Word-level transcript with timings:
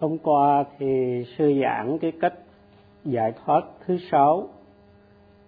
Hôm 0.00 0.18
qua 0.18 0.64
thì 0.78 1.24
sư 1.38 1.52
giảng 1.62 1.98
cái 1.98 2.12
cách 2.20 2.34
giải 3.04 3.32
thoát 3.44 3.64
thứ 3.86 3.98
sáu 4.10 4.48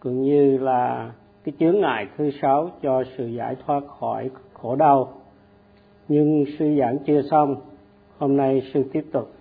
cũng 0.00 0.22
như 0.22 0.58
là 0.58 1.12
cái 1.44 1.54
chướng 1.60 1.80
ngại 1.80 2.06
thứ 2.16 2.30
sáu 2.42 2.70
cho 2.82 3.04
sự 3.16 3.26
giải 3.26 3.56
thoát 3.66 3.80
khỏi 4.00 4.30
khổ 4.52 4.76
đau. 4.76 5.12
Nhưng 6.08 6.44
sư 6.58 6.76
giảng 6.78 6.98
chưa 7.06 7.22
xong, 7.30 7.56
hôm 8.18 8.36
nay 8.36 8.62
sư 8.74 8.84
tiếp 8.92 9.04
tục. 9.12 9.32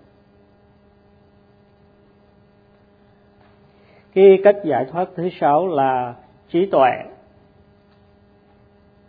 Cái 4.14 4.40
cách 4.44 4.56
giải 4.66 4.86
thoát 4.92 5.10
thứ 5.16 5.30
sáu 5.40 5.68
là 5.68 6.16
trí 6.50 6.66
tuệ 6.66 6.92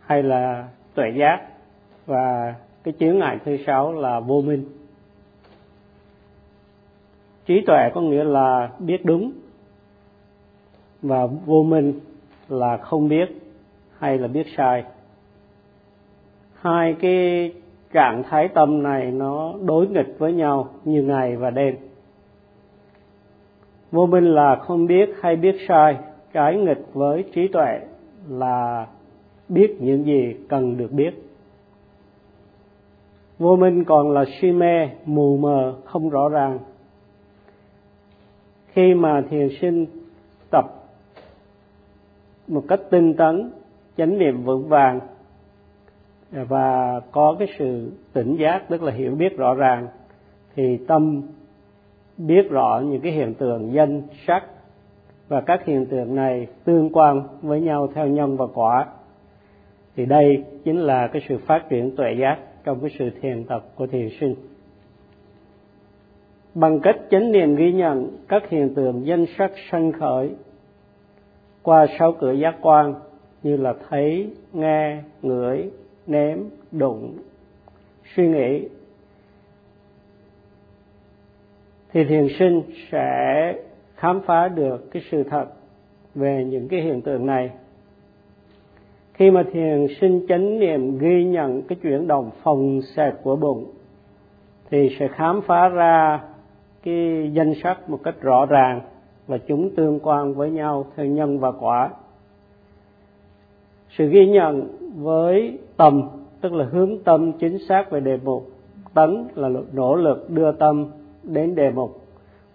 hay 0.00 0.22
là 0.22 0.68
tuệ 0.94 1.10
giác 1.16 1.48
và 2.06 2.54
cái 2.82 2.94
chướng 3.00 3.18
ngại 3.18 3.38
thứ 3.44 3.56
sáu 3.66 3.92
là 3.92 4.20
vô 4.20 4.40
minh 4.40 4.77
trí 7.48 7.60
tuệ 7.60 7.90
có 7.94 8.00
nghĩa 8.00 8.24
là 8.24 8.70
biết 8.78 9.04
đúng 9.04 9.32
và 11.02 11.26
vô 11.46 11.62
minh 11.62 11.92
là 12.48 12.76
không 12.76 13.08
biết 13.08 13.28
hay 13.98 14.18
là 14.18 14.28
biết 14.28 14.46
sai. 14.56 14.84
Hai 16.54 16.96
cái 17.00 17.52
trạng 17.92 18.22
thái 18.22 18.48
tâm 18.48 18.82
này 18.82 19.10
nó 19.10 19.54
đối 19.64 19.86
nghịch 19.86 20.18
với 20.18 20.32
nhau 20.32 20.68
như 20.84 21.02
ngày 21.02 21.36
và 21.36 21.50
đêm. 21.50 21.76
Vô 23.90 24.06
minh 24.06 24.24
là 24.24 24.56
không 24.56 24.86
biết 24.86 25.10
hay 25.20 25.36
biết 25.36 25.56
sai, 25.68 25.96
trái 26.32 26.56
nghịch 26.56 26.94
với 26.94 27.24
trí 27.34 27.48
tuệ 27.48 27.80
là 28.28 28.86
biết 29.48 29.76
những 29.80 30.04
gì 30.04 30.36
cần 30.48 30.76
được 30.76 30.92
biết. 30.92 31.22
Vô 33.38 33.56
minh 33.56 33.84
còn 33.84 34.10
là 34.10 34.24
si 34.40 34.52
mê, 34.52 34.88
mù 35.04 35.36
mờ, 35.36 35.74
không 35.84 36.10
rõ 36.10 36.28
ràng 36.28 36.58
khi 38.78 38.94
mà 38.94 39.22
thiền 39.30 39.48
sinh 39.60 39.86
tập 40.50 40.64
một 42.48 42.64
cách 42.68 42.80
tinh 42.90 43.14
tấn, 43.14 43.50
chánh 43.96 44.18
niệm 44.18 44.42
vững 44.42 44.68
vàng, 44.68 45.00
và 46.30 47.00
có 47.12 47.36
cái 47.38 47.48
sự 47.58 47.92
tỉnh 48.12 48.36
giác, 48.36 48.68
tức 48.68 48.82
là 48.82 48.92
hiểu 48.92 49.14
biết 49.14 49.36
rõ 49.36 49.54
ràng, 49.54 49.88
thì 50.56 50.76
tâm 50.76 51.22
biết 52.16 52.50
rõ 52.50 52.82
những 52.84 53.00
cái 53.00 53.12
hiện 53.12 53.34
tượng 53.34 53.72
danh, 53.72 54.02
sắc 54.26 54.44
và 55.28 55.40
các 55.40 55.64
hiện 55.64 55.86
tượng 55.86 56.14
này 56.14 56.46
tương 56.64 56.90
quan 56.92 57.22
với 57.42 57.60
nhau 57.60 57.88
theo 57.94 58.06
nhân 58.06 58.36
và 58.36 58.46
quả. 58.54 58.86
Thì 59.96 60.06
đây 60.06 60.44
chính 60.64 60.78
là 60.78 61.06
cái 61.06 61.22
sự 61.28 61.38
phát 61.38 61.68
triển 61.68 61.96
tuệ 61.96 62.12
giác 62.20 62.38
trong 62.64 62.80
cái 62.80 62.90
sự 62.98 63.10
thiền 63.20 63.44
tập 63.44 63.64
của 63.74 63.86
thiền 63.86 64.08
sinh 64.20 64.34
bằng 66.60 66.80
cách 66.80 66.96
chánh 67.10 67.32
niệm 67.32 67.56
ghi 67.56 67.72
nhận 67.72 68.10
các 68.28 68.48
hiện 68.48 68.74
tượng 68.74 69.06
danh 69.06 69.26
sắc 69.38 69.52
sanh 69.70 69.92
khởi 69.92 70.30
qua 71.62 71.86
sáu 71.98 72.12
cửa 72.12 72.32
giác 72.32 72.56
quan 72.60 72.94
như 73.42 73.56
là 73.56 73.74
thấy, 73.88 74.30
nghe, 74.52 74.98
ngửi, 75.22 75.70
nếm, 76.06 76.38
đụng, 76.72 77.18
suy 78.16 78.28
nghĩ 78.28 78.68
thì 81.92 82.04
thiền 82.04 82.26
sinh 82.38 82.62
sẽ 82.90 83.54
khám 83.94 84.20
phá 84.26 84.48
được 84.48 84.90
cái 84.90 85.02
sự 85.10 85.22
thật 85.22 85.46
về 86.14 86.44
những 86.44 86.68
cái 86.68 86.80
hiện 86.80 87.00
tượng 87.00 87.26
này. 87.26 87.50
Khi 89.14 89.30
mà 89.30 89.42
thiền 89.52 89.86
sinh 90.00 90.26
chánh 90.28 90.58
niệm 90.58 90.98
ghi 90.98 91.24
nhận 91.24 91.62
cái 91.62 91.78
chuyển 91.82 92.06
động 92.06 92.30
phòng 92.42 92.80
xẹp 92.82 93.22
của 93.22 93.36
bụng 93.36 93.66
thì 94.70 94.96
sẽ 94.98 95.08
khám 95.08 95.40
phá 95.42 95.68
ra 95.68 96.20
cái 96.88 97.30
danh 97.32 97.54
sách 97.62 97.90
một 97.90 98.00
cách 98.02 98.20
rõ 98.20 98.46
ràng 98.46 98.80
và 99.26 99.38
chúng 99.38 99.70
tương 99.76 100.00
quan 100.00 100.34
với 100.34 100.50
nhau 100.50 100.86
theo 100.96 101.06
nhân 101.06 101.38
và 101.38 101.52
quả. 101.52 101.90
Sự 103.90 104.08
ghi 104.08 104.26
nhận 104.26 104.76
với 104.96 105.58
tâm, 105.76 106.02
tức 106.40 106.52
là 106.52 106.64
hướng 106.64 106.98
tâm 106.98 107.32
chính 107.32 107.58
xác 107.68 107.90
về 107.90 108.00
đề 108.00 108.18
mục, 108.24 108.50
tấn 108.94 109.28
là 109.34 109.48
nỗ 109.72 109.96
lực 109.96 110.30
đưa 110.30 110.52
tâm 110.52 110.86
đến 111.22 111.54
đề 111.54 111.70
mục 111.70 112.00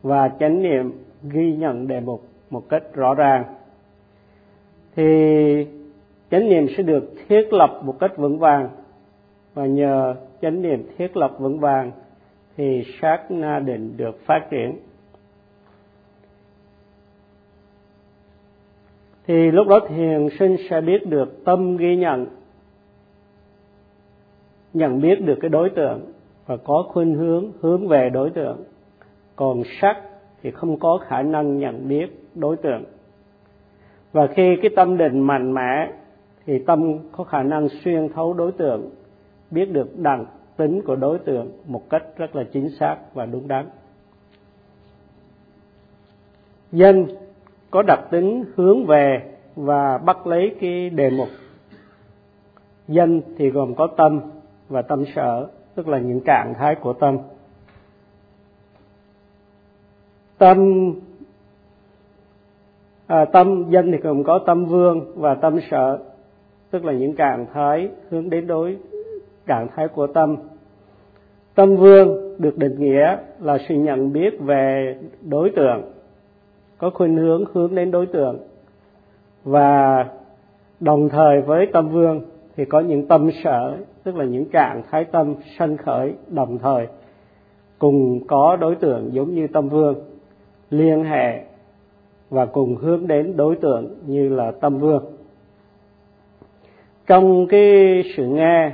và 0.01 0.29
chánh 0.39 0.61
niệm 0.61 0.91
ghi 1.23 1.55
nhận 1.55 1.88
đề 1.88 2.00
mục 2.00 2.23
một 2.50 2.69
cách 2.69 2.83
rõ 2.94 3.13
ràng. 3.13 3.44
Thì 4.95 5.67
chánh 6.31 6.50
niệm 6.50 6.67
sẽ 6.77 6.83
được 6.83 7.13
thiết 7.27 7.53
lập 7.53 7.81
một 7.83 8.00
cách 8.00 8.17
vững 8.17 8.39
vàng 8.39 8.69
và 9.53 9.65
nhờ 9.65 10.15
chánh 10.41 10.61
niệm 10.61 10.89
thiết 10.97 11.17
lập 11.17 11.31
vững 11.39 11.59
vàng 11.59 11.91
thì 12.57 12.83
sát 13.01 13.31
na 13.31 13.59
định 13.59 13.97
được 13.97 14.25
phát 14.25 14.47
triển. 14.49 14.77
Thì 19.27 19.51
lúc 19.51 19.67
đó 19.67 19.79
thiền 19.89 20.29
sinh 20.39 20.57
sẽ 20.69 20.81
biết 20.81 21.07
được 21.07 21.45
tâm 21.45 21.77
ghi 21.77 21.95
nhận 21.95 22.27
nhận 24.73 25.01
biết 25.01 25.21
được 25.21 25.37
cái 25.41 25.49
đối 25.49 25.69
tượng 25.69 26.13
và 26.45 26.57
có 26.57 26.85
khuynh 26.89 27.15
hướng 27.15 27.51
hướng 27.61 27.87
về 27.87 28.09
đối 28.09 28.29
tượng. 28.29 28.63
Còn 29.35 29.63
sắc 29.81 30.01
thì 30.41 30.51
không 30.51 30.79
có 30.79 30.99
khả 31.07 31.21
năng 31.21 31.57
nhận 31.57 31.87
biết 31.87 32.07
đối 32.35 32.57
tượng. 32.57 32.83
Và 34.11 34.27
khi 34.27 34.55
cái 34.61 34.71
tâm 34.75 34.97
định 34.97 35.19
mạnh 35.19 35.53
mẽ 35.53 35.91
thì 36.45 36.59
tâm 36.59 36.97
có 37.11 37.23
khả 37.23 37.43
năng 37.43 37.67
xuyên 37.69 38.09
thấu 38.09 38.33
đối 38.33 38.51
tượng, 38.51 38.89
biết 39.51 39.65
được 39.65 39.99
đẳng 39.99 40.25
tính 40.57 40.81
của 40.81 40.95
đối 40.95 41.19
tượng 41.19 41.51
một 41.65 41.89
cách 41.89 42.03
rất 42.17 42.35
là 42.35 42.43
chính 42.53 42.69
xác 42.69 42.97
và 43.13 43.25
đúng 43.25 43.47
đắn. 43.47 43.69
Danh 46.71 47.05
có 47.71 47.81
đặc 47.81 47.99
tính 48.11 48.45
hướng 48.55 48.85
về 48.85 49.35
và 49.55 49.97
bắt 49.97 50.27
lấy 50.27 50.55
cái 50.61 50.89
đề 50.89 51.09
mục. 51.09 51.27
Danh 52.87 53.21
thì 53.37 53.49
gồm 53.49 53.75
có 53.75 53.87
tâm 53.87 54.21
và 54.69 54.81
tâm 54.81 55.03
sở 55.15 55.47
tức 55.75 55.87
là 55.87 55.99
những 55.99 56.19
trạng 56.25 56.53
thái 56.53 56.75
của 56.75 56.93
tâm. 56.93 57.17
Tâm 60.37 60.57
à, 63.07 63.25
tâm 63.25 63.65
danh 63.69 63.91
thì 63.91 63.97
gồm 63.97 64.23
có 64.23 64.39
tâm 64.45 64.65
vương 64.65 65.13
và 65.15 65.35
tâm 65.35 65.59
sở 65.71 65.99
tức 66.71 66.85
là 66.85 66.93
những 66.93 67.15
trạng 67.15 67.45
thái 67.53 67.89
hướng 68.09 68.29
đến 68.29 68.47
đối 68.47 68.77
trạng 69.45 69.67
thái 69.75 69.87
của 69.87 70.07
tâm. 70.07 70.35
Tâm 71.55 71.75
vương 71.75 72.35
được 72.39 72.57
định 72.57 72.79
nghĩa 72.79 73.17
là 73.39 73.57
sự 73.69 73.75
nhận 73.75 74.13
biết 74.13 74.39
về 74.39 74.97
đối 75.21 75.49
tượng, 75.49 75.81
có 76.77 76.89
khuynh 76.89 77.17
hướng 77.17 77.43
hướng 77.53 77.75
đến 77.75 77.91
đối 77.91 78.05
tượng. 78.05 78.39
Và 79.43 80.05
đồng 80.79 81.09
thời 81.09 81.41
với 81.41 81.67
tâm 81.73 81.89
vương 81.89 82.21
thì 82.55 82.65
có 82.65 82.79
những 82.79 83.07
tâm 83.07 83.29
sở, 83.43 83.77
tức 84.03 84.15
là 84.15 84.25
những 84.25 84.49
trạng 84.49 84.81
thái 84.91 85.05
tâm 85.05 85.35
sanh 85.57 85.77
khởi 85.77 86.13
đồng 86.27 86.57
thời 86.57 86.87
cùng 87.79 88.27
có 88.27 88.55
đối 88.55 88.75
tượng 88.75 89.13
giống 89.13 89.35
như 89.35 89.47
tâm 89.47 89.69
vương, 89.69 89.95
liên 90.69 91.03
hệ 91.03 91.43
và 92.29 92.45
cùng 92.45 92.75
hướng 92.75 93.07
đến 93.07 93.37
đối 93.37 93.55
tượng 93.55 93.95
như 94.07 94.29
là 94.29 94.51
tâm 94.51 94.79
vương. 94.79 95.03
Trong 97.07 97.47
cái 97.47 98.03
sự 98.17 98.27
nghe 98.27 98.71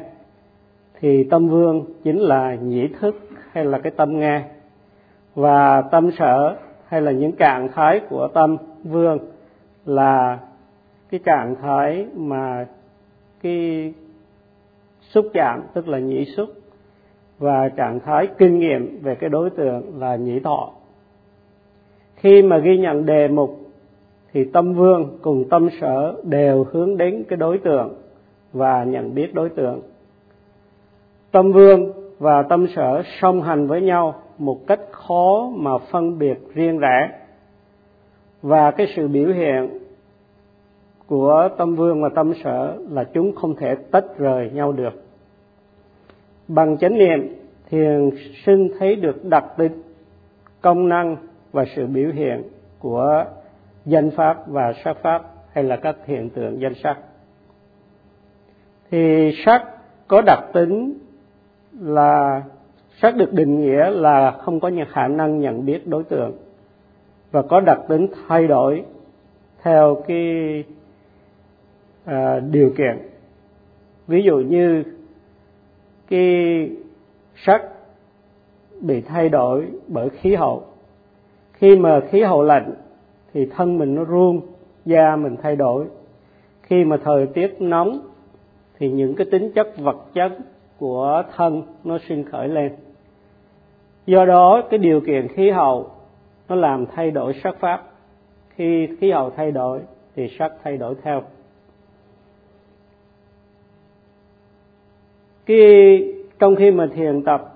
thì 1.01 1.23
tâm 1.23 1.47
vương 1.47 1.85
chính 2.03 2.17
là 2.17 2.55
nhĩ 2.55 2.87
thức 2.87 3.15
hay 3.51 3.65
là 3.65 3.79
cái 3.79 3.91
tâm 3.97 4.19
nghe 4.19 4.41
và 5.35 5.81
tâm 5.81 6.11
sở 6.11 6.55
hay 6.87 7.01
là 7.01 7.11
những 7.11 7.31
trạng 7.31 7.69
thái 7.71 7.99
của 8.09 8.27
tâm 8.33 8.57
vương 8.83 9.19
là 9.85 10.39
cái 11.11 11.19
trạng 11.25 11.55
thái 11.61 12.05
mà 12.15 12.65
cái 13.41 13.93
xúc 15.01 15.25
chạm, 15.33 15.61
tức 15.73 15.87
là 15.87 15.99
nhĩ 15.99 16.25
xúc, 16.25 16.49
và 17.39 17.69
trạng 17.69 17.99
thái 17.99 18.27
kinh 18.37 18.59
nghiệm 18.59 18.99
về 19.01 19.15
cái 19.15 19.29
đối 19.29 19.49
tượng 19.49 19.99
là 19.99 20.15
nhĩ 20.15 20.39
thọ. 20.39 20.71
Khi 22.15 22.41
mà 22.41 22.57
ghi 22.57 22.77
nhận 22.77 23.05
đề 23.05 23.27
mục, 23.27 23.59
thì 24.33 24.45
tâm 24.53 24.73
vương 24.73 25.17
cùng 25.21 25.49
tâm 25.49 25.69
sở 25.81 26.15
đều 26.23 26.65
hướng 26.71 26.97
đến 26.97 27.23
cái 27.29 27.37
đối 27.37 27.57
tượng 27.57 27.93
và 28.53 28.83
nhận 28.83 29.15
biết 29.15 29.33
đối 29.33 29.49
tượng 29.49 29.81
tâm 31.31 31.51
vương 31.51 31.91
và 32.19 32.43
tâm 32.43 32.67
sở 32.75 33.03
song 33.21 33.41
hành 33.41 33.67
với 33.67 33.81
nhau 33.81 34.21
một 34.37 34.67
cách 34.67 34.79
khó 34.91 35.49
mà 35.55 35.71
phân 35.91 36.19
biệt 36.19 36.37
riêng 36.53 36.77
rẽ. 36.77 37.09
Và 38.41 38.71
cái 38.71 38.87
sự 38.95 39.07
biểu 39.07 39.33
hiện 39.33 39.79
của 41.07 41.49
tâm 41.57 41.75
vương 41.75 42.01
và 42.01 42.09
tâm 42.15 42.33
sở 42.43 42.77
là 42.89 43.03
chúng 43.03 43.35
không 43.35 43.55
thể 43.55 43.75
tách 43.91 44.17
rời 44.17 44.49
nhau 44.53 44.71
được. 44.71 45.03
Bằng 46.47 46.77
chánh 46.77 46.97
niệm, 46.97 47.35
thiền 47.69 48.09
sinh 48.45 48.69
thấy 48.79 48.95
được 48.95 49.25
đặc 49.25 49.45
tính, 49.57 49.81
công 50.61 50.89
năng 50.89 51.17
và 51.51 51.65
sự 51.75 51.87
biểu 51.87 52.09
hiện 52.11 52.43
của 52.79 53.25
danh 53.85 54.11
pháp 54.11 54.47
và 54.47 54.73
sắc 54.83 54.97
pháp 55.01 55.21
hay 55.53 55.63
là 55.63 55.75
các 55.75 55.95
hiện 56.05 56.29
tượng 56.29 56.61
danh 56.61 56.73
sắc. 56.83 56.97
Thì 58.91 59.31
sắc 59.45 59.65
có 60.07 60.21
đặc 60.21 60.43
tính 60.53 60.93
là 61.79 62.43
xác 63.01 63.15
được 63.15 63.33
định 63.33 63.61
nghĩa 63.61 63.89
là 63.89 64.31
không 64.31 64.59
có 64.59 64.71
khả 64.89 65.07
năng 65.07 65.39
nhận 65.39 65.65
biết 65.65 65.87
đối 65.87 66.03
tượng 66.03 66.31
và 67.31 67.41
có 67.41 67.59
đặc 67.59 67.79
tính 67.87 68.07
thay 68.27 68.47
đổi 68.47 68.83
theo 69.61 70.03
cái 70.07 70.63
à, 72.05 72.39
điều 72.39 72.69
kiện. 72.77 72.97
Ví 74.07 74.23
dụ 74.23 74.37
như 74.37 74.83
cái 76.09 76.69
sắc 77.45 77.61
bị 78.81 79.01
thay 79.01 79.29
đổi 79.29 79.67
bởi 79.87 80.09
khí 80.09 80.35
hậu. 80.35 80.63
Khi 81.53 81.75
mà 81.75 81.99
khí 82.09 82.21
hậu 82.21 82.43
lạnh 82.43 82.73
thì 83.33 83.45
thân 83.45 83.77
mình 83.77 83.95
nó 83.95 84.03
run 84.03 84.41
da 84.85 85.15
mình 85.15 85.35
thay 85.41 85.55
đổi. 85.55 85.85
Khi 86.61 86.83
mà 86.83 86.97
thời 87.03 87.27
tiết 87.27 87.55
nóng 87.59 87.99
thì 88.79 88.91
những 88.91 89.15
cái 89.15 89.27
tính 89.31 89.51
chất 89.51 89.77
vật 89.77 89.97
chất 90.13 90.31
của 90.79 91.23
thân 91.35 91.63
nó 91.83 91.97
sinh 92.07 92.23
khởi 92.23 92.47
lên. 92.47 92.71
Do 94.05 94.25
đó 94.25 94.61
cái 94.69 94.77
điều 94.77 95.01
kiện 95.01 95.27
khí 95.27 95.49
hậu 95.49 95.91
nó 96.49 96.55
làm 96.55 96.85
thay 96.85 97.11
đổi 97.11 97.33
sắc 97.43 97.55
pháp. 97.59 97.83
Khi 98.49 98.87
khí 98.99 99.11
hậu 99.11 99.29
thay 99.29 99.51
đổi 99.51 99.79
thì 100.15 100.27
sắc 100.39 100.53
thay 100.63 100.77
đổi 100.77 100.95
theo. 101.03 101.23
Khi 105.45 106.03
trong 106.39 106.55
khi 106.55 106.71
mà 106.71 106.87
thiền 106.95 107.23
tập 107.23 107.55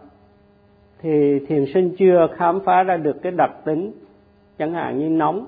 thì 1.02 1.40
thiền 1.48 1.66
sinh 1.74 1.96
chưa 1.98 2.28
khám 2.36 2.60
phá 2.60 2.84
ra 2.84 2.98
được 2.98 3.22
cái 3.22 3.32
đặc 3.32 3.52
tính 3.66 3.92
chẳng 4.58 4.74
hạn 4.74 5.00
như 5.00 5.10
nóng 5.10 5.46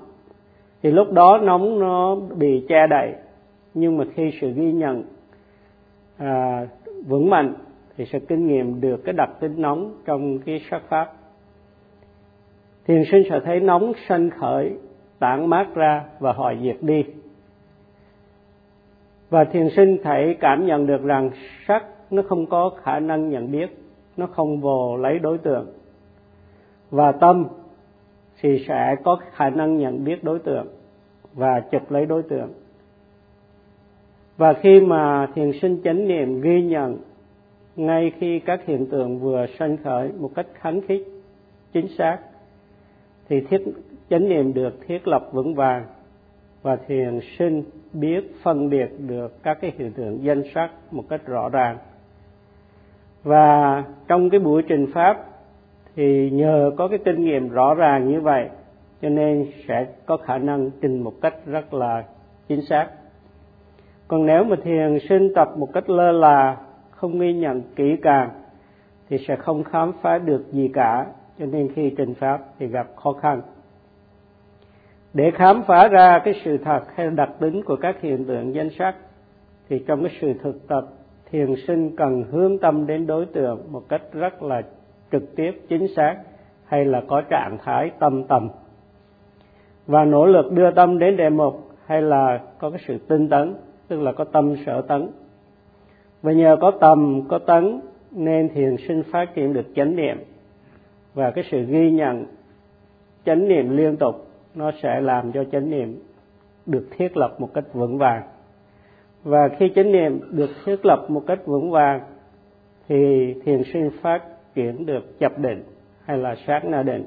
thì 0.82 0.90
lúc 0.90 1.12
đó 1.12 1.38
nóng 1.38 1.78
nó 1.78 2.14
bị 2.14 2.66
che 2.68 2.86
đậy. 2.86 3.14
Nhưng 3.74 3.96
mà 3.96 4.04
khi 4.14 4.32
sự 4.40 4.52
ghi 4.52 4.72
nhận 4.72 5.02
à, 6.16 6.66
vững 7.06 7.30
mạnh 7.30 7.54
thì 7.96 8.04
sẽ 8.04 8.18
kinh 8.18 8.46
nghiệm 8.46 8.80
được 8.80 9.04
cái 9.04 9.12
đặc 9.12 9.30
tính 9.40 9.54
nóng 9.62 9.94
trong 10.04 10.38
cái 10.38 10.60
sắc 10.70 10.82
pháp. 10.88 11.12
Thiền 12.86 13.02
sinh 13.10 13.22
sẽ 13.30 13.40
thấy 13.44 13.60
nóng 13.60 13.92
sanh 14.08 14.30
khởi, 14.30 14.72
tản 15.18 15.46
mát 15.46 15.74
ra 15.74 16.04
và 16.18 16.32
hỏi 16.32 16.58
diệt 16.62 16.76
đi. 16.80 17.04
Và 19.30 19.44
thiền 19.44 19.68
sinh 19.76 19.98
thể 20.04 20.36
cảm 20.40 20.66
nhận 20.66 20.86
được 20.86 21.02
rằng 21.02 21.30
sắc 21.66 21.84
nó 22.10 22.22
không 22.28 22.46
có 22.46 22.70
khả 22.82 23.00
năng 23.00 23.30
nhận 23.30 23.52
biết, 23.52 23.78
nó 24.16 24.26
không 24.26 24.60
vồ 24.60 24.96
lấy 24.96 25.18
đối 25.18 25.38
tượng. 25.38 25.66
Và 26.90 27.12
tâm 27.12 27.46
thì 28.40 28.64
sẽ 28.68 28.96
có 29.04 29.18
khả 29.32 29.50
năng 29.50 29.78
nhận 29.78 30.04
biết 30.04 30.24
đối 30.24 30.38
tượng 30.38 30.66
và 31.34 31.60
chụp 31.60 31.90
lấy 31.90 32.06
đối 32.06 32.22
tượng. 32.22 32.52
Và 34.36 34.52
khi 34.52 34.80
mà 34.80 35.26
thiền 35.34 35.52
sinh 35.62 35.80
chánh 35.84 36.08
niệm 36.08 36.40
ghi 36.40 36.62
nhận 36.62 36.98
ngay 37.76 38.12
khi 38.18 38.38
các 38.38 38.66
hiện 38.66 38.86
tượng 38.86 39.18
vừa 39.18 39.46
sanh 39.58 39.76
khởi 39.84 40.12
một 40.12 40.30
cách 40.34 40.46
kháng 40.54 40.80
khích 40.80 41.08
chính 41.72 41.88
xác, 41.88 42.18
thì 43.28 43.40
thiết, 43.40 43.62
chánh 44.10 44.28
niệm 44.28 44.54
được 44.54 44.74
thiết 44.86 45.08
lập 45.08 45.28
vững 45.32 45.54
vàng 45.54 45.84
và 46.62 46.76
thiền 46.76 47.20
sinh 47.38 47.62
biết 47.92 48.34
phân 48.42 48.70
biệt 48.70 48.88
được 48.98 49.42
các 49.42 49.58
cái 49.60 49.72
hiện 49.78 49.92
tượng 49.92 50.24
danh 50.24 50.42
sắc 50.54 50.70
một 50.90 51.04
cách 51.08 51.26
rõ 51.26 51.48
ràng. 51.48 51.78
Và 53.22 53.84
trong 54.08 54.30
cái 54.30 54.40
buổi 54.40 54.62
trình 54.68 54.86
pháp 54.94 55.26
thì 55.96 56.30
nhờ 56.30 56.70
có 56.76 56.88
cái 56.88 56.98
kinh 57.04 57.24
nghiệm 57.24 57.48
rõ 57.48 57.74
ràng 57.74 58.08
như 58.08 58.20
vậy, 58.20 58.48
cho 59.02 59.08
nên 59.08 59.46
sẽ 59.68 59.86
có 60.06 60.16
khả 60.16 60.38
năng 60.38 60.70
trình 60.80 61.02
một 61.02 61.12
cách 61.22 61.34
rất 61.46 61.74
là 61.74 62.04
chính 62.48 62.62
xác. 62.62 62.88
Còn 64.08 64.26
nếu 64.26 64.44
mà 64.44 64.56
thiền 64.64 64.98
sinh 65.08 65.34
tập 65.34 65.48
một 65.56 65.72
cách 65.72 65.90
lơ 65.90 66.12
là 66.12 66.56
không 66.96 67.18
ghi 67.18 67.32
nhận 67.32 67.62
kỹ 67.76 67.96
càng 68.02 68.30
thì 69.08 69.18
sẽ 69.28 69.36
không 69.36 69.64
khám 69.64 69.92
phá 70.02 70.18
được 70.18 70.52
gì 70.52 70.70
cả. 70.74 71.06
Cho 71.38 71.46
nên 71.46 71.72
khi 71.74 71.94
trình 71.96 72.14
pháp 72.14 72.40
thì 72.58 72.66
gặp 72.66 72.86
khó 72.96 73.12
khăn. 73.12 73.40
Để 75.14 75.30
khám 75.30 75.62
phá 75.66 75.88
ra 75.88 76.20
cái 76.24 76.34
sự 76.44 76.58
thật 76.58 76.80
hay 76.94 77.10
đặc 77.10 77.30
tính 77.38 77.62
của 77.62 77.76
các 77.76 78.00
hiện 78.00 78.24
tượng 78.24 78.54
danh 78.54 78.70
sắc 78.78 78.94
thì 79.68 79.84
trong 79.86 80.02
cái 80.02 80.12
sự 80.20 80.32
thực 80.42 80.68
tập, 80.68 80.86
thiền 81.30 81.54
sinh 81.66 81.96
cần 81.96 82.24
hướng 82.30 82.58
tâm 82.58 82.86
đến 82.86 83.06
đối 83.06 83.26
tượng 83.26 83.72
một 83.72 83.82
cách 83.88 84.02
rất 84.12 84.42
là 84.42 84.62
trực 85.12 85.36
tiếp, 85.36 85.52
chính 85.68 85.94
xác 85.96 86.16
hay 86.64 86.84
là 86.84 87.02
có 87.08 87.22
trạng 87.30 87.58
thái 87.64 87.90
tâm 87.98 88.24
tầm. 88.24 88.48
Và 89.86 90.04
nỗ 90.04 90.26
lực 90.26 90.52
đưa 90.52 90.70
tâm 90.70 90.98
đến 90.98 91.16
đề 91.16 91.30
mục 91.30 91.70
hay 91.86 92.02
là 92.02 92.40
có 92.58 92.70
cái 92.70 92.80
sự 92.86 92.98
tinh 93.08 93.28
tấn, 93.28 93.54
tức 93.88 94.00
là 94.00 94.12
có 94.12 94.24
tâm 94.24 94.54
sở 94.66 94.82
tấn 94.82 95.08
và 96.22 96.32
nhờ 96.32 96.56
có 96.60 96.70
tầm, 96.70 97.22
có 97.28 97.38
tấn, 97.38 97.80
nên 98.10 98.48
thiền 98.48 98.76
sinh 98.88 99.02
phát 99.12 99.34
triển 99.34 99.52
được 99.52 99.66
chánh 99.74 99.96
niệm. 99.96 100.18
Và 101.14 101.30
cái 101.30 101.44
sự 101.50 101.62
ghi 101.62 101.90
nhận 101.90 102.26
chánh 103.24 103.48
niệm 103.48 103.76
liên 103.76 103.96
tục, 103.96 104.26
nó 104.54 104.70
sẽ 104.82 105.00
làm 105.00 105.32
cho 105.32 105.44
chánh 105.44 105.70
niệm 105.70 106.02
được 106.66 106.88
thiết 106.90 107.16
lập 107.16 107.34
một 107.38 107.54
cách 107.54 107.64
vững 107.72 107.98
vàng. 107.98 108.22
Và 109.24 109.48
khi 109.58 109.72
chánh 109.74 109.92
niệm 109.92 110.20
được 110.30 110.50
thiết 110.64 110.86
lập 110.86 111.06
một 111.08 111.22
cách 111.26 111.46
vững 111.46 111.70
vàng, 111.70 112.00
thì 112.88 113.34
thiền 113.44 113.62
sinh 113.72 113.90
phát 114.02 114.22
triển 114.54 114.86
được 114.86 115.18
chập 115.18 115.38
định 115.38 115.62
hay 116.04 116.18
là 116.18 116.34
sát 116.46 116.64
na 116.64 116.82
định. 116.82 117.06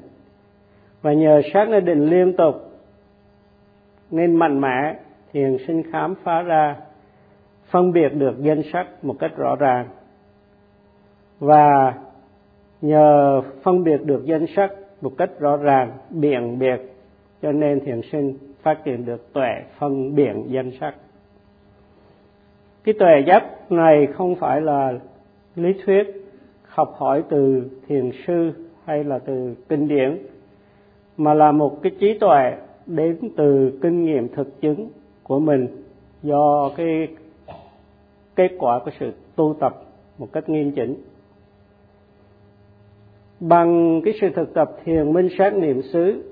Và 1.02 1.12
nhờ 1.12 1.40
sát 1.52 1.68
na 1.68 1.80
định 1.80 2.04
liên 2.04 2.36
tục, 2.36 2.54
nên 4.10 4.36
mạnh 4.36 4.60
mẽ, 4.60 4.94
thiền 5.32 5.56
sinh 5.66 5.82
khám 5.92 6.14
phá 6.24 6.42
ra 6.42 6.76
phân 7.70 7.92
biệt 7.92 8.08
được 8.08 8.42
danh 8.42 8.62
sắc 8.72 9.04
một 9.04 9.16
cách 9.18 9.36
rõ 9.36 9.56
ràng. 9.56 9.88
Và 11.38 11.94
nhờ 12.80 13.42
phân 13.62 13.84
biệt 13.84 14.04
được 14.04 14.24
danh 14.24 14.46
sắc 14.56 14.72
một 15.00 15.12
cách 15.18 15.30
rõ 15.38 15.56
ràng, 15.56 15.92
biện 16.10 16.58
biệt, 16.58 16.80
cho 17.42 17.52
nên 17.52 17.80
thiền 17.80 18.00
sinh 18.12 18.38
phát 18.62 18.84
triển 18.84 19.04
được 19.04 19.32
tuệ 19.32 19.62
phân 19.78 20.14
biện 20.14 20.44
danh 20.48 20.70
sắc 20.80 20.94
cái 22.84 22.94
tuệ 22.98 23.20
giác 23.26 23.72
này 23.72 24.06
không 24.06 24.34
phải 24.34 24.60
là 24.60 24.92
lý 25.56 25.72
thuyết 25.84 26.06
học 26.64 26.94
hỏi 26.98 27.22
từ 27.28 27.70
thiền 27.88 28.10
sư 28.26 28.52
hay 28.84 29.04
là 29.04 29.18
từ 29.18 29.54
kinh 29.68 29.88
điển, 29.88 30.18
mà 31.16 31.34
là 31.34 31.52
một 31.52 31.82
cái 31.82 31.92
trí 32.00 32.18
tuệ 32.18 32.56
đến 32.86 33.16
từ 33.36 33.78
kinh 33.82 34.04
nghiệm 34.04 34.28
thực 34.28 34.60
chứng 34.60 34.88
của 35.22 35.38
mình 35.38 35.66
do 36.22 36.70
cái 36.76 37.08
kết 38.36 38.50
quả 38.58 38.80
của 38.84 38.90
sự 39.00 39.12
tu 39.36 39.56
tập 39.60 39.82
một 40.18 40.28
cách 40.32 40.48
nghiêm 40.48 40.72
chỉnh. 40.72 40.94
Bằng 43.40 44.00
cái 44.04 44.14
sự 44.20 44.28
thực 44.36 44.54
tập 44.54 44.70
thiền 44.84 45.12
minh 45.12 45.28
sát 45.38 45.54
niệm 45.54 45.82
xứ 45.82 46.22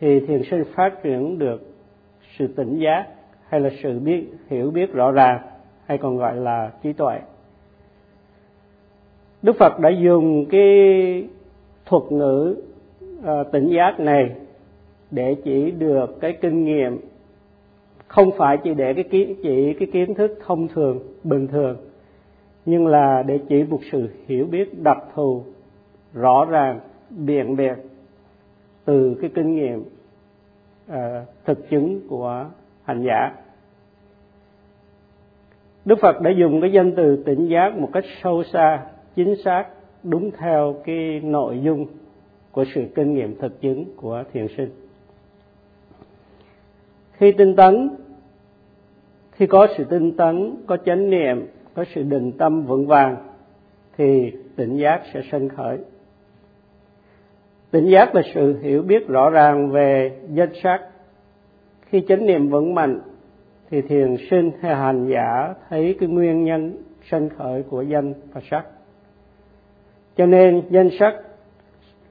thì 0.00 0.20
thiền 0.20 0.42
sinh 0.50 0.64
phát 0.74 1.02
triển 1.02 1.38
được 1.38 1.62
sự 2.38 2.46
tỉnh 2.46 2.78
giác 2.78 3.06
hay 3.48 3.60
là 3.60 3.70
sự 3.82 3.98
biết 3.98 4.26
hiểu 4.48 4.70
biết 4.70 4.92
rõ 4.92 5.10
ràng 5.10 5.38
hay 5.86 5.98
còn 5.98 6.16
gọi 6.16 6.36
là 6.36 6.70
trí 6.82 6.92
tuệ. 6.92 7.18
Đức 9.42 9.56
phật 9.58 9.80
đã 9.80 9.90
dùng 9.90 10.46
cái 10.46 11.28
thuật 11.86 12.02
ngữ 12.10 12.56
uh, 13.18 13.52
tỉnh 13.52 13.68
giác 13.68 14.00
này 14.00 14.30
để 15.10 15.36
chỉ 15.44 15.70
được 15.70 16.20
cái 16.20 16.38
kinh 16.40 16.64
nghiệm 16.64 17.00
không 18.06 18.30
phải 18.36 18.58
chỉ 18.64 18.74
để 18.74 18.94
cái 18.94 19.04
kiến 19.04 19.36
chỉ 19.42 19.74
cái 19.78 19.88
kiến 19.92 20.14
thức 20.14 20.38
thông 20.46 20.68
thường 20.68 20.98
bình 21.24 21.48
thường 21.48 21.76
nhưng 22.66 22.86
là 22.86 23.22
để 23.22 23.40
chỉ 23.48 23.64
một 23.64 23.80
sự 23.92 24.08
hiểu 24.26 24.46
biết 24.46 24.82
đặc 24.82 24.98
thù 25.14 25.42
rõ 26.14 26.44
ràng 26.44 26.80
biện 27.10 27.56
biệt 27.56 27.74
từ 28.84 29.16
cái 29.20 29.30
kinh 29.34 29.54
nghiệm 29.56 29.84
uh, 30.90 30.96
thực 31.44 31.70
chứng 31.70 32.00
của 32.08 32.46
hành 32.84 33.02
giả. 33.06 33.32
Đức 35.84 35.98
phật 36.02 36.20
đã 36.20 36.30
dùng 36.30 36.60
cái 36.60 36.72
danh 36.72 36.94
từ 36.96 37.22
tỉnh 37.26 37.48
giác 37.48 37.78
một 37.78 37.88
cách 37.92 38.04
sâu 38.22 38.42
xa 38.42 38.86
chính 39.16 39.36
xác 39.44 39.66
đúng 40.02 40.30
theo 40.30 40.74
cái 40.84 41.20
nội 41.24 41.60
dung 41.62 41.86
của 42.52 42.64
sự 42.74 42.84
kinh 42.94 43.14
nghiệm 43.14 43.38
thực 43.38 43.60
chứng 43.60 43.84
của 43.96 44.24
thiền 44.32 44.46
sinh 44.56 44.85
khi 47.18 47.32
tinh 47.32 47.56
tấn, 47.56 47.88
khi 49.32 49.46
có 49.46 49.66
sự 49.76 49.84
tinh 49.84 50.16
tấn, 50.16 50.56
có 50.66 50.76
chánh 50.76 51.10
niệm, 51.10 51.46
có 51.74 51.84
sự 51.94 52.02
định 52.02 52.32
tâm 52.32 52.62
vững 52.62 52.86
vàng, 52.86 53.16
thì 53.96 54.32
tỉnh 54.56 54.76
giác 54.76 55.02
sẽ 55.14 55.22
sinh 55.30 55.48
khởi. 55.48 55.78
Tỉnh 57.70 57.86
giác 57.86 58.14
là 58.14 58.22
sự 58.34 58.58
hiểu 58.62 58.82
biết 58.82 59.08
rõ 59.08 59.30
ràng 59.30 59.70
về 59.70 60.18
danh 60.32 60.50
sắc. 60.62 60.80
Khi 61.82 62.04
chánh 62.08 62.26
niệm 62.26 62.48
vững 62.48 62.74
mạnh, 62.74 63.00
thì 63.70 63.82
thiền 63.82 64.16
sinh 64.30 64.50
hay 64.60 64.74
hành 64.74 65.08
giả 65.08 65.54
thấy 65.68 65.96
cái 66.00 66.08
nguyên 66.08 66.44
nhân 66.44 66.76
sinh 67.10 67.28
khởi 67.28 67.62
của 67.62 67.82
danh 67.82 68.14
và 68.32 68.40
sắc. 68.50 68.64
Cho 70.16 70.26
nên 70.26 70.62
danh 70.70 70.88
sắc 70.98 71.14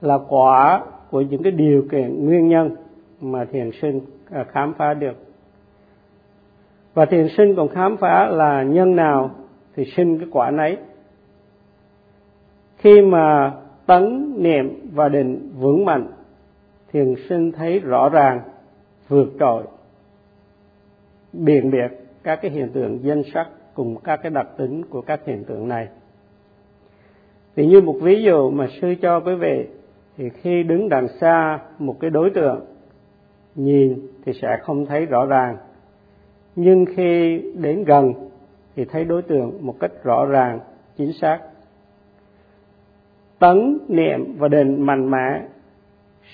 là 0.00 0.18
quả 0.28 0.84
của 1.10 1.20
những 1.20 1.42
cái 1.42 1.52
điều 1.52 1.86
kiện 1.90 2.26
nguyên 2.26 2.48
nhân 2.48 2.76
mà 3.20 3.44
thiền 3.44 3.70
sinh 3.82 4.00
À, 4.30 4.44
khám 4.44 4.74
phá 4.74 4.94
được. 4.94 5.16
Và 6.94 7.04
thiền 7.04 7.28
sinh 7.36 7.56
còn 7.56 7.68
khám 7.68 7.96
phá 7.96 8.26
là 8.26 8.62
nhân 8.62 8.96
nào 8.96 9.30
thì 9.76 9.84
sinh 9.96 10.18
cái 10.18 10.28
quả 10.32 10.50
nấy. 10.50 10.76
Khi 12.78 13.02
mà 13.02 13.54
tấn 13.86 14.34
niệm 14.42 14.90
và 14.92 15.08
định 15.08 15.50
vững 15.58 15.84
mạnh, 15.84 16.06
thiền 16.92 17.14
sinh 17.28 17.52
thấy 17.52 17.78
rõ 17.78 18.08
ràng, 18.08 18.40
vượt 19.08 19.28
trội, 19.40 19.62
biện 21.32 21.70
biệt 21.70 21.88
các 22.22 22.38
cái 22.42 22.50
hiện 22.50 22.68
tượng 22.68 22.98
danh 23.02 23.22
sắc 23.34 23.48
cùng 23.74 23.96
các 24.04 24.20
cái 24.22 24.30
đặc 24.30 24.46
tính 24.56 24.82
của 24.90 25.00
các 25.00 25.20
hiện 25.26 25.44
tượng 25.44 25.68
này. 25.68 25.88
Thì 27.56 27.66
như 27.66 27.80
một 27.80 27.96
ví 28.02 28.22
dụ 28.22 28.50
mà 28.50 28.66
sư 28.80 28.94
cho 29.02 29.20
quý 29.20 29.34
vị, 29.34 29.66
thì 30.16 30.28
khi 30.28 30.62
đứng 30.62 30.88
đằng 30.88 31.08
xa 31.20 31.58
một 31.78 31.96
cái 32.00 32.10
đối 32.10 32.30
tượng 32.30 32.64
nhìn 33.56 33.98
thì 34.24 34.32
sẽ 34.42 34.58
không 34.62 34.86
thấy 34.86 35.06
rõ 35.06 35.26
ràng. 35.26 35.56
Nhưng 36.56 36.84
khi 36.96 37.42
đến 37.54 37.84
gần 37.84 38.12
thì 38.76 38.84
thấy 38.84 39.04
đối 39.04 39.22
tượng 39.22 39.66
một 39.66 39.74
cách 39.80 40.04
rõ 40.04 40.26
ràng, 40.26 40.60
chính 40.96 41.12
xác. 41.12 41.38
Tấn 43.38 43.78
niệm 43.88 44.34
và 44.38 44.48
định 44.48 44.82
mạnh 44.82 45.10
mẽ 45.10 45.42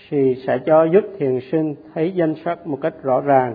thì 0.09 0.37
sẽ 0.47 0.59
cho 0.67 0.85
giúp 0.85 1.05
thiền 1.19 1.38
sinh 1.52 1.75
thấy 1.95 2.12
danh 2.12 2.35
sắc 2.45 2.67
một 2.67 2.79
cách 2.83 2.95
rõ 3.02 3.21
ràng, 3.21 3.55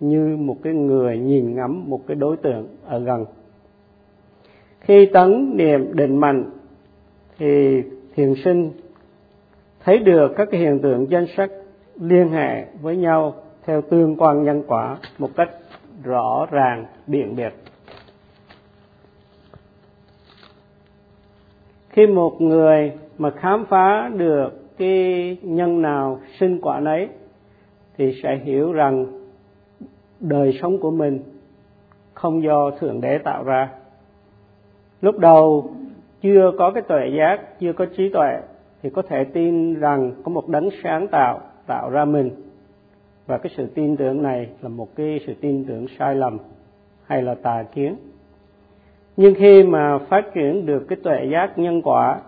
như 0.00 0.36
một 0.36 0.56
cái 0.62 0.74
người 0.74 1.18
nhìn 1.18 1.54
ngắm 1.54 1.90
một 1.90 2.00
cái 2.06 2.14
đối 2.14 2.36
tượng 2.36 2.68
ở 2.84 2.98
gần. 2.98 3.24
Khi 4.80 5.06
tấn 5.06 5.56
niệm 5.56 5.96
định 5.96 6.16
mạnh 6.16 6.50
thì 7.38 7.82
thiền 8.14 8.34
sinh 8.44 8.70
thấy 9.84 9.98
được 9.98 10.32
các 10.36 10.48
cái 10.50 10.60
hiện 10.60 10.78
tượng 10.78 11.10
danh 11.10 11.26
sắc 11.36 11.50
liên 12.00 12.28
hệ 12.28 12.64
với 12.80 12.96
nhau 12.96 13.34
theo 13.64 13.80
tương 13.82 14.16
quan 14.16 14.44
nhân 14.44 14.62
quả 14.66 14.96
một 15.18 15.30
cách 15.36 15.50
rõ 16.04 16.46
ràng, 16.50 16.84
biện 17.06 17.36
biệt. 17.36 17.52
Khi 21.88 22.06
một 22.06 22.40
người 22.40 22.92
mà 23.18 23.30
khám 23.30 23.64
phá 23.64 24.10
được 24.16 24.76
cái 24.78 25.36
nhân 25.42 25.82
nào, 25.82 26.20
sinh 26.38 26.60
quả 26.60 26.80
nấy, 26.80 27.08
thì 27.96 28.20
sẽ 28.22 28.36
hiểu 28.36 28.72
rằng 28.72 29.06
đời 30.20 30.58
sống 30.62 30.78
của 30.78 30.90
mình 30.90 31.22
không 32.14 32.42
do 32.42 32.70
thượng 32.70 33.00
đế 33.00 33.18
tạo 33.18 33.44
ra. 33.44 33.68
Lúc 35.00 35.18
đầu 35.18 35.70
chưa 36.22 36.52
có 36.58 36.70
cái 36.70 36.82
tuệ 36.82 37.10
giác, 37.18 37.60
chưa 37.60 37.72
có 37.72 37.86
trí 37.96 38.08
tuệ, 38.08 38.40
thì 38.82 38.90
có 38.90 39.02
thể 39.02 39.24
tin 39.24 39.74
rằng 39.74 40.12
có 40.24 40.30
một 40.30 40.48
đấng 40.48 40.68
sáng 40.82 41.08
tạo 41.08 41.40
tạo 41.68 41.90
ra 41.90 42.04
mình. 42.04 42.30
Và 43.26 43.38
cái 43.38 43.52
sự 43.56 43.66
tin 43.66 43.96
tưởng 43.96 44.22
này 44.22 44.48
là 44.60 44.68
một 44.68 44.96
cái 44.96 45.20
sự 45.26 45.34
tin 45.40 45.64
tưởng 45.64 45.86
sai 45.98 46.14
lầm 46.14 46.38
hay 47.06 47.22
là 47.22 47.34
tà 47.34 47.62
kiến. 47.62 47.96
Nhưng 49.16 49.34
khi 49.34 49.62
mà 49.62 49.98
phát 49.98 50.34
triển 50.34 50.66
được 50.66 50.86
cái 50.88 50.98
tuệ 51.02 51.24
giác 51.32 51.58
nhân 51.58 51.82
quả 51.82 52.20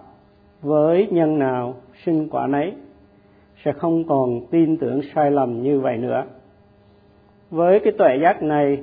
với 0.62 1.08
nhân 1.10 1.38
nào 1.38 1.74
sinh 2.04 2.28
quả 2.28 2.46
nấy 2.46 2.72
sẽ 3.64 3.72
không 3.72 4.04
còn 4.04 4.40
tin 4.50 4.76
tưởng 4.76 5.00
sai 5.14 5.30
lầm 5.30 5.62
như 5.62 5.80
vậy 5.80 5.96
nữa. 5.96 6.24
Với 7.50 7.80
cái 7.80 7.92
tuệ 7.98 8.18
giác 8.22 8.42
này 8.42 8.82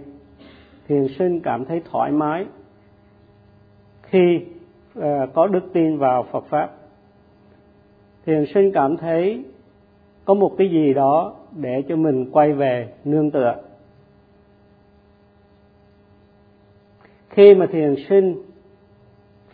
thiền 0.87 1.07
sinh 1.19 1.39
cảm 1.39 1.65
thấy 1.65 1.81
thoải 1.91 2.11
mái 2.11 2.45
khi 4.03 4.41
uh, 4.99 5.03
có 5.33 5.47
đức 5.47 5.73
tin 5.73 5.97
vào 5.97 6.23
phật 6.31 6.45
pháp. 6.49 6.71
Thiền 8.25 8.45
sinh 8.53 8.71
cảm 8.73 8.97
thấy 8.97 9.43
có 10.27 10.33
một 10.33 10.51
cái 10.57 10.69
gì 10.69 10.93
đó 10.93 11.33
để 11.55 11.83
cho 11.89 11.95
mình 11.95 12.31
quay 12.31 12.53
về 12.53 12.87
nương 13.03 13.31
tựa. 13.31 13.55
Khi 17.29 17.55
mà 17.55 17.65
thiền 17.65 17.95
sinh 18.09 18.35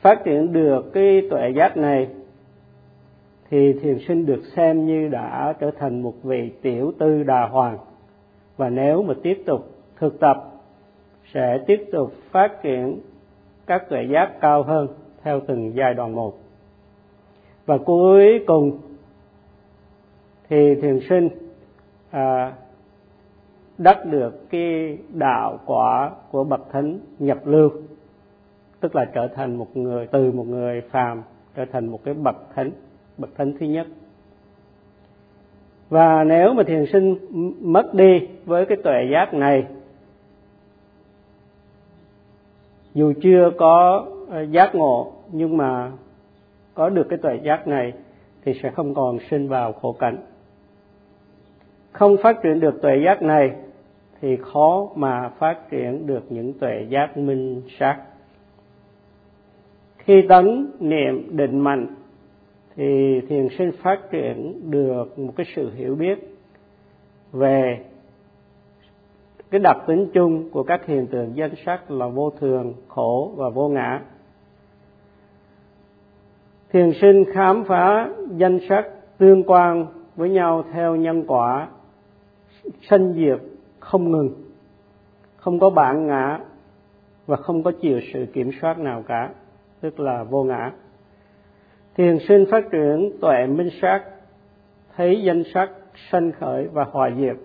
phát 0.01 0.23
triển 0.23 0.53
được 0.53 0.93
cái 0.93 1.21
tuệ 1.29 1.49
giác 1.49 1.77
này, 1.77 2.07
thì 3.49 3.73
thiền 3.73 3.99
sinh 4.07 4.25
được 4.25 4.41
xem 4.55 4.85
như 4.85 5.07
đã 5.07 5.53
trở 5.59 5.71
thành 5.71 6.01
một 6.01 6.13
vị 6.23 6.51
tiểu 6.61 6.93
tư 6.99 7.23
đà 7.23 7.47
hoàng. 7.47 7.77
Và 8.57 8.69
nếu 8.69 9.03
mà 9.03 9.13
tiếp 9.23 9.43
tục 9.45 9.67
thực 9.99 10.19
tập, 10.19 10.51
sẽ 11.33 11.59
tiếp 11.67 11.85
tục 11.91 12.13
phát 12.31 12.63
triển 12.63 12.99
các 13.65 13.89
tuệ 13.89 14.03
giác 14.03 14.41
cao 14.41 14.63
hơn 14.63 14.87
theo 15.23 15.41
từng 15.47 15.75
giai 15.75 15.93
đoạn 15.93 16.15
một. 16.15 16.33
Và 17.65 17.77
cuối 17.77 18.43
cùng 18.47 18.79
thì 20.53 20.75
thiền 20.75 20.99
sinh 21.09 21.29
à, 22.11 22.53
đắc 23.77 24.05
được 24.05 24.49
cái 24.49 24.97
đạo 25.13 25.59
quả 25.65 26.11
của 26.31 26.43
bậc 26.43 26.61
thánh 26.71 26.99
nhập 27.19 27.37
lưu 27.45 27.69
tức 28.79 28.95
là 28.95 29.05
trở 29.05 29.27
thành 29.27 29.55
một 29.55 29.77
người 29.77 30.07
từ 30.11 30.31
một 30.31 30.47
người 30.47 30.81
phàm 30.81 31.23
trở 31.55 31.65
thành 31.71 31.87
một 31.87 31.99
cái 32.03 32.13
bậc 32.13 32.35
thánh 32.55 32.71
bậc 33.17 33.29
thánh 33.37 33.53
thứ 33.59 33.65
nhất. 33.65 33.87
Và 35.89 36.23
nếu 36.23 36.53
mà 36.53 36.63
thiền 36.63 36.85
sinh 36.93 37.17
mất 37.61 37.93
đi 37.93 38.27
với 38.45 38.65
cái 38.65 38.77
tuệ 38.83 39.09
giác 39.11 39.33
này 39.33 39.65
dù 42.93 43.13
chưa 43.21 43.51
có 43.57 44.05
ờ, 44.29 44.41
giác 44.41 44.75
ngộ 44.75 45.13
nhưng 45.31 45.57
mà 45.57 45.91
có 46.73 46.89
được 46.89 47.07
cái 47.09 47.19
tuệ 47.21 47.39
giác 47.43 47.67
này 47.67 47.93
thì 48.45 48.53
sẽ 48.63 48.71
không 48.71 48.93
còn 48.93 49.17
sinh 49.29 49.47
vào 49.47 49.73
khổ 49.73 49.91
cảnh 49.91 50.17
không 51.93 52.17
phát 52.23 52.41
triển 52.43 52.59
được 52.59 52.81
tuệ 52.81 52.97
giác 53.05 53.21
này, 53.21 53.55
thì 54.21 54.37
khó 54.37 54.89
mà 54.95 55.29
phát 55.29 55.69
triển 55.69 56.07
được 56.07 56.23
những 56.29 56.53
tuệ 56.53 56.85
giác 56.89 57.17
minh 57.17 57.61
sát. 57.79 57.97
Khi 59.97 60.21
tấn 60.29 60.71
niệm 60.79 61.37
định 61.37 61.59
mạnh, 61.59 61.87
thì 62.75 63.21
thiền 63.29 63.47
sinh 63.57 63.71
phát 63.81 63.99
triển 64.11 64.61
được 64.71 65.19
một 65.19 65.33
cái 65.35 65.45
sự 65.55 65.71
hiểu 65.75 65.95
biết 65.95 66.37
về 67.31 67.79
cái 69.51 69.59
đặc 69.59 69.77
tính 69.87 70.09
chung 70.13 70.49
của 70.49 70.63
các 70.63 70.85
hiện 70.85 71.07
tượng 71.07 71.35
danh 71.35 71.55
sắc 71.65 71.91
là 71.91 72.07
vô 72.07 72.29
thường, 72.29 72.73
khổ 72.87 73.31
và 73.35 73.49
vô 73.49 73.69
ngã. 73.69 74.01
Thiền 76.71 76.91
sinh 77.01 77.23
khám 77.33 77.63
phá 77.63 78.09
danh 78.29 78.59
sắc 78.69 78.85
tương 79.17 79.43
quan 79.43 79.85
với 80.15 80.29
nhau 80.29 80.63
theo 80.73 80.95
nhân 80.95 81.23
quả 81.27 81.67
sanh 82.89 83.13
diệt 83.13 83.39
không 83.79 84.11
ngừng, 84.11 84.29
không 85.37 85.59
có 85.59 85.69
bản 85.69 86.07
ngã 86.07 86.39
và 87.25 87.35
không 87.35 87.63
có 87.63 87.71
chịu 87.81 87.99
sự 88.13 88.25
kiểm 88.33 88.51
soát 88.61 88.79
nào 88.79 89.03
cả, 89.07 89.29
tức 89.81 89.99
là 89.99 90.23
vô 90.23 90.43
ngã. 90.43 90.71
Thiền 91.95 92.17
sinh 92.27 92.45
phát 92.51 92.71
triển 92.71 93.11
tuệ 93.21 93.47
minh 93.47 93.69
sát, 93.81 94.03
thấy 94.95 95.21
danh 95.23 95.43
sắc 95.53 95.69
sanh 96.11 96.31
khởi 96.31 96.67
và 96.67 96.83
hòa 96.83 97.09
diệt. 97.19 97.35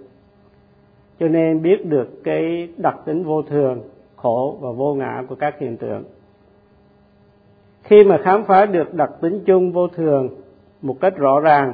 Cho 1.21 1.29
nên 1.29 1.63
biết 1.63 1.87
được 1.87 2.09
cái 2.25 2.69
đặc 2.77 2.97
tính 3.05 3.25
vô 3.25 3.43
thường, 3.43 3.83
khổ 4.17 4.59
và 4.61 4.71
vô 4.71 4.95
ngã 4.95 5.23
của 5.29 5.35
các 5.35 5.59
hiện 5.59 5.77
tượng. 5.77 6.05
Khi 7.83 8.05
mà 8.05 8.19
khám 8.19 8.45
phá 8.45 8.67
được 8.67 8.95
đặc 8.95 9.11
tính 9.21 9.43
chung 9.47 9.73
vô 9.73 9.89
thường 9.89 10.29
một 10.83 10.97
cách 11.01 11.17
rõ 11.17 11.41
ràng 11.41 11.73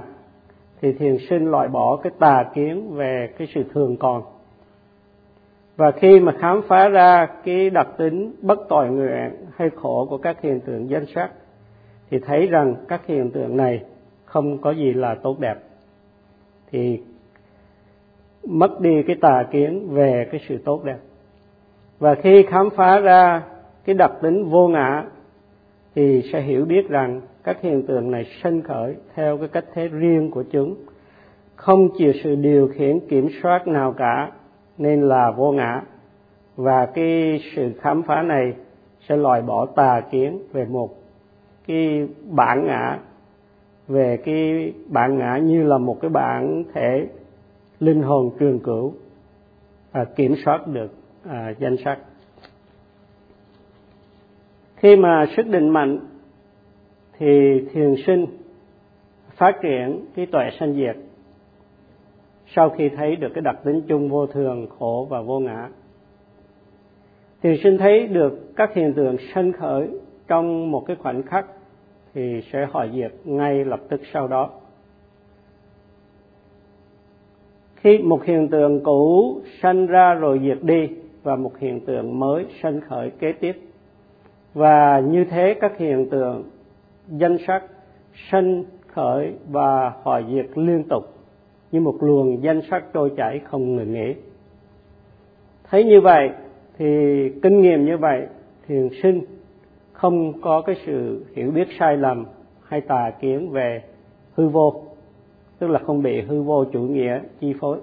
thì 0.84 0.92
thiền 0.92 1.16
sinh 1.30 1.50
loại 1.50 1.68
bỏ 1.68 1.96
cái 1.96 2.12
tà 2.18 2.44
kiến 2.54 2.94
về 2.94 3.28
cái 3.38 3.48
sự 3.54 3.64
thường 3.74 3.96
còn. 3.96 4.22
Và 5.76 5.90
khi 5.90 6.20
mà 6.20 6.32
khám 6.40 6.62
phá 6.68 6.88
ra 6.88 7.26
cái 7.44 7.70
đặc 7.70 7.88
tính 7.98 8.34
bất 8.42 8.58
tội 8.68 8.88
nguyện 8.88 9.30
hay 9.56 9.70
khổ 9.70 10.06
của 10.10 10.18
các 10.18 10.40
hiện 10.40 10.60
tượng 10.60 10.90
danh 10.90 11.06
sắc, 11.14 11.30
thì 12.10 12.18
thấy 12.18 12.46
rằng 12.46 12.74
các 12.88 13.06
hiện 13.06 13.30
tượng 13.30 13.56
này 13.56 13.82
không 14.24 14.58
có 14.58 14.70
gì 14.70 14.92
là 14.92 15.14
tốt 15.14 15.40
đẹp. 15.40 15.56
Thì 16.70 17.02
mất 18.46 18.80
đi 18.80 19.02
cái 19.06 19.16
tà 19.20 19.44
kiến 19.50 19.88
về 19.90 20.28
cái 20.30 20.40
sự 20.48 20.58
tốt 20.64 20.84
đẹp. 20.84 20.98
Và 21.98 22.14
khi 22.14 22.42
khám 22.48 22.70
phá 22.76 22.98
ra 22.98 23.42
cái 23.84 23.94
đặc 23.94 24.12
tính 24.22 24.50
vô 24.50 24.68
ngã 24.68 25.04
thì 25.94 26.22
sẽ 26.32 26.40
hiểu 26.40 26.64
biết 26.64 26.88
rằng 26.88 27.20
các 27.44 27.60
hiện 27.60 27.86
tượng 27.86 28.10
này 28.10 28.24
sinh 28.42 28.62
khởi 28.62 28.96
theo 29.14 29.38
cái 29.38 29.48
cách 29.48 29.64
thế 29.74 29.88
riêng 29.88 30.30
của 30.30 30.42
chúng. 30.50 30.74
Không 31.56 31.88
chịu 31.98 32.12
sự 32.24 32.34
điều 32.34 32.68
khiển 32.68 33.00
kiểm 33.08 33.28
soát 33.42 33.66
nào 33.66 33.92
cả 33.92 34.30
nên 34.78 35.02
là 35.02 35.30
vô 35.30 35.52
ngã. 35.52 35.82
Và 36.56 36.86
cái 36.86 37.40
sự 37.56 37.72
khám 37.80 38.02
phá 38.02 38.22
này 38.22 38.54
sẽ 39.08 39.16
loại 39.16 39.42
bỏ 39.42 39.66
tà 39.66 40.00
kiến 40.10 40.38
về 40.52 40.64
một 40.64 40.90
cái 41.66 42.08
bản 42.30 42.66
ngã 42.66 42.98
về 43.88 44.16
cái 44.24 44.72
bản 44.88 45.18
ngã 45.18 45.38
như 45.38 45.62
là 45.62 45.78
một 45.78 46.00
cái 46.00 46.08
bản 46.08 46.64
thể 46.74 47.06
linh 47.80 48.02
hồn 48.02 48.30
trường 48.38 48.58
cửu 48.60 48.94
à, 49.92 50.04
kiểm 50.16 50.34
soát 50.44 50.66
được 50.66 50.92
à, 51.28 51.52
danh 51.58 51.76
sắc 51.84 51.98
khi 54.84 54.96
mà 54.96 55.26
sức 55.36 55.46
định 55.46 55.68
mạnh 55.68 55.98
thì 57.18 57.60
thiền 57.72 57.94
sinh 58.06 58.26
phát 59.36 59.56
triển 59.62 60.04
cái 60.16 60.26
tuệ 60.26 60.50
sanh 60.58 60.74
diệt 60.74 60.96
sau 62.46 62.70
khi 62.70 62.88
thấy 62.88 63.16
được 63.16 63.28
cái 63.34 63.42
đặc 63.42 63.56
tính 63.64 63.82
chung 63.88 64.08
vô 64.08 64.26
thường, 64.26 64.66
khổ 64.78 65.06
và 65.10 65.22
vô 65.22 65.38
ngã. 65.38 65.68
Thiền 67.42 67.56
sinh 67.62 67.78
thấy 67.78 68.06
được 68.06 68.56
các 68.56 68.74
hiện 68.74 68.92
tượng 68.94 69.16
sanh 69.34 69.52
khởi 69.52 69.88
trong 70.28 70.70
một 70.70 70.86
cái 70.86 70.96
khoảnh 70.96 71.22
khắc 71.22 71.46
thì 72.14 72.40
sẽ 72.52 72.66
hỏi 72.70 72.90
diệt 72.94 73.12
ngay 73.24 73.64
lập 73.64 73.80
tức 73.88 74.00
sau 74.12 74.28
đó. 74.28 74.50
Khi 77.76 77.98
một 77.98 78.24
hiện 78.24 78.48
tượng 78.48 78.84
cũ 78.84 79.40
sanh 79.62 79.86
ra 79.86 80.14
rồi 80.14 80.40
diệt 80.44 80.58
đi 80.62 80.88
và 81.22 81.36
một 81.36 81.58
hiện 81.58 81.80
tượng 81.80 82.18
mới 82.18 82.46
sanh 82.62 82.80
khởi 82.80 83.10
kế 83.10 83.32
tiếp 83.32 83.60
và 84.54 85.00
như 85.00 85.24
thế 85.24 85.54
các 85.60 85.78
hiện 85.78 86.10
tượng 86.10 86.44
danh 87.08 87.36
sắc 87.46 87.64
sinh 88.30 88.64
khởi 88.86 89.32
và 89.50 89.92
hoại 90.02 90.24
diệt 90.32 90.46
liên 90.54 90.82
tục 90.88 91.04
như 91.72 91.80
một 91.80 91.96
luồng 92.00 92.42
danh 92.42 92.60
sắc 92.70 92.84
trôi 92.92 93.12
chảy 93.16 93.38
không 93.38 93.76
ngừng 93.76 93.92
nghỉ. 93.92 94.14
Thấy 95.70 95.84
như 95.84 96.00
vậy 96.00 96.30
thì 96.78 96.86
kinh 97.42 97.60
nghiệm 97.60 97.84
như 97.84 97.98
vậy, 97.98 98.26
thiền 98.68 98.88
sinh 99.02 99.20
không 99.92 100.40
có 100.40 100.62
cái 100.62 100.76
sự 100.86 101.24
hiểu 101.36 101.50
biết 101.50 101.68
sai 101.78 101.96
lầm 101.96 102.24
hay 102.62 102.80
tà 102.80 103.10
kiến 103.20 103.50
về 103.50 103.82
hư 104.34 104.48
vô, 104.48 104.82
tức 105.58 105.66
là 105.66 105.78
không 105.78 106.02
bị 106.02 106.20
hư 106.20 106.42
vô 106.42 106.64
chủ 106.64 106.80
nghĩa 106.80 107.20
chi 107.40 107.54
phối. 107.60 107.78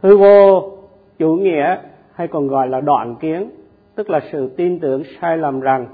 Hư 0.00 0.16
vô 0.16 0.70
chủ 1.18 1.36
nghĩa 1.36 1.76
hay 2.12 2.28
còn 2.28 2.48
gọi 2.48 2.68
là 2.68 2.80
đoạn 2.80 3.16
kiến 3.20 3.50
tức 3.94 4.10
là 4.10 4.20
sự 4.32 4.50
tin 4.56 4.78
tưởng 4.78 5.02
sai 5.20 5.38
lầm 5.38 5.60
rằng 5.60 5.86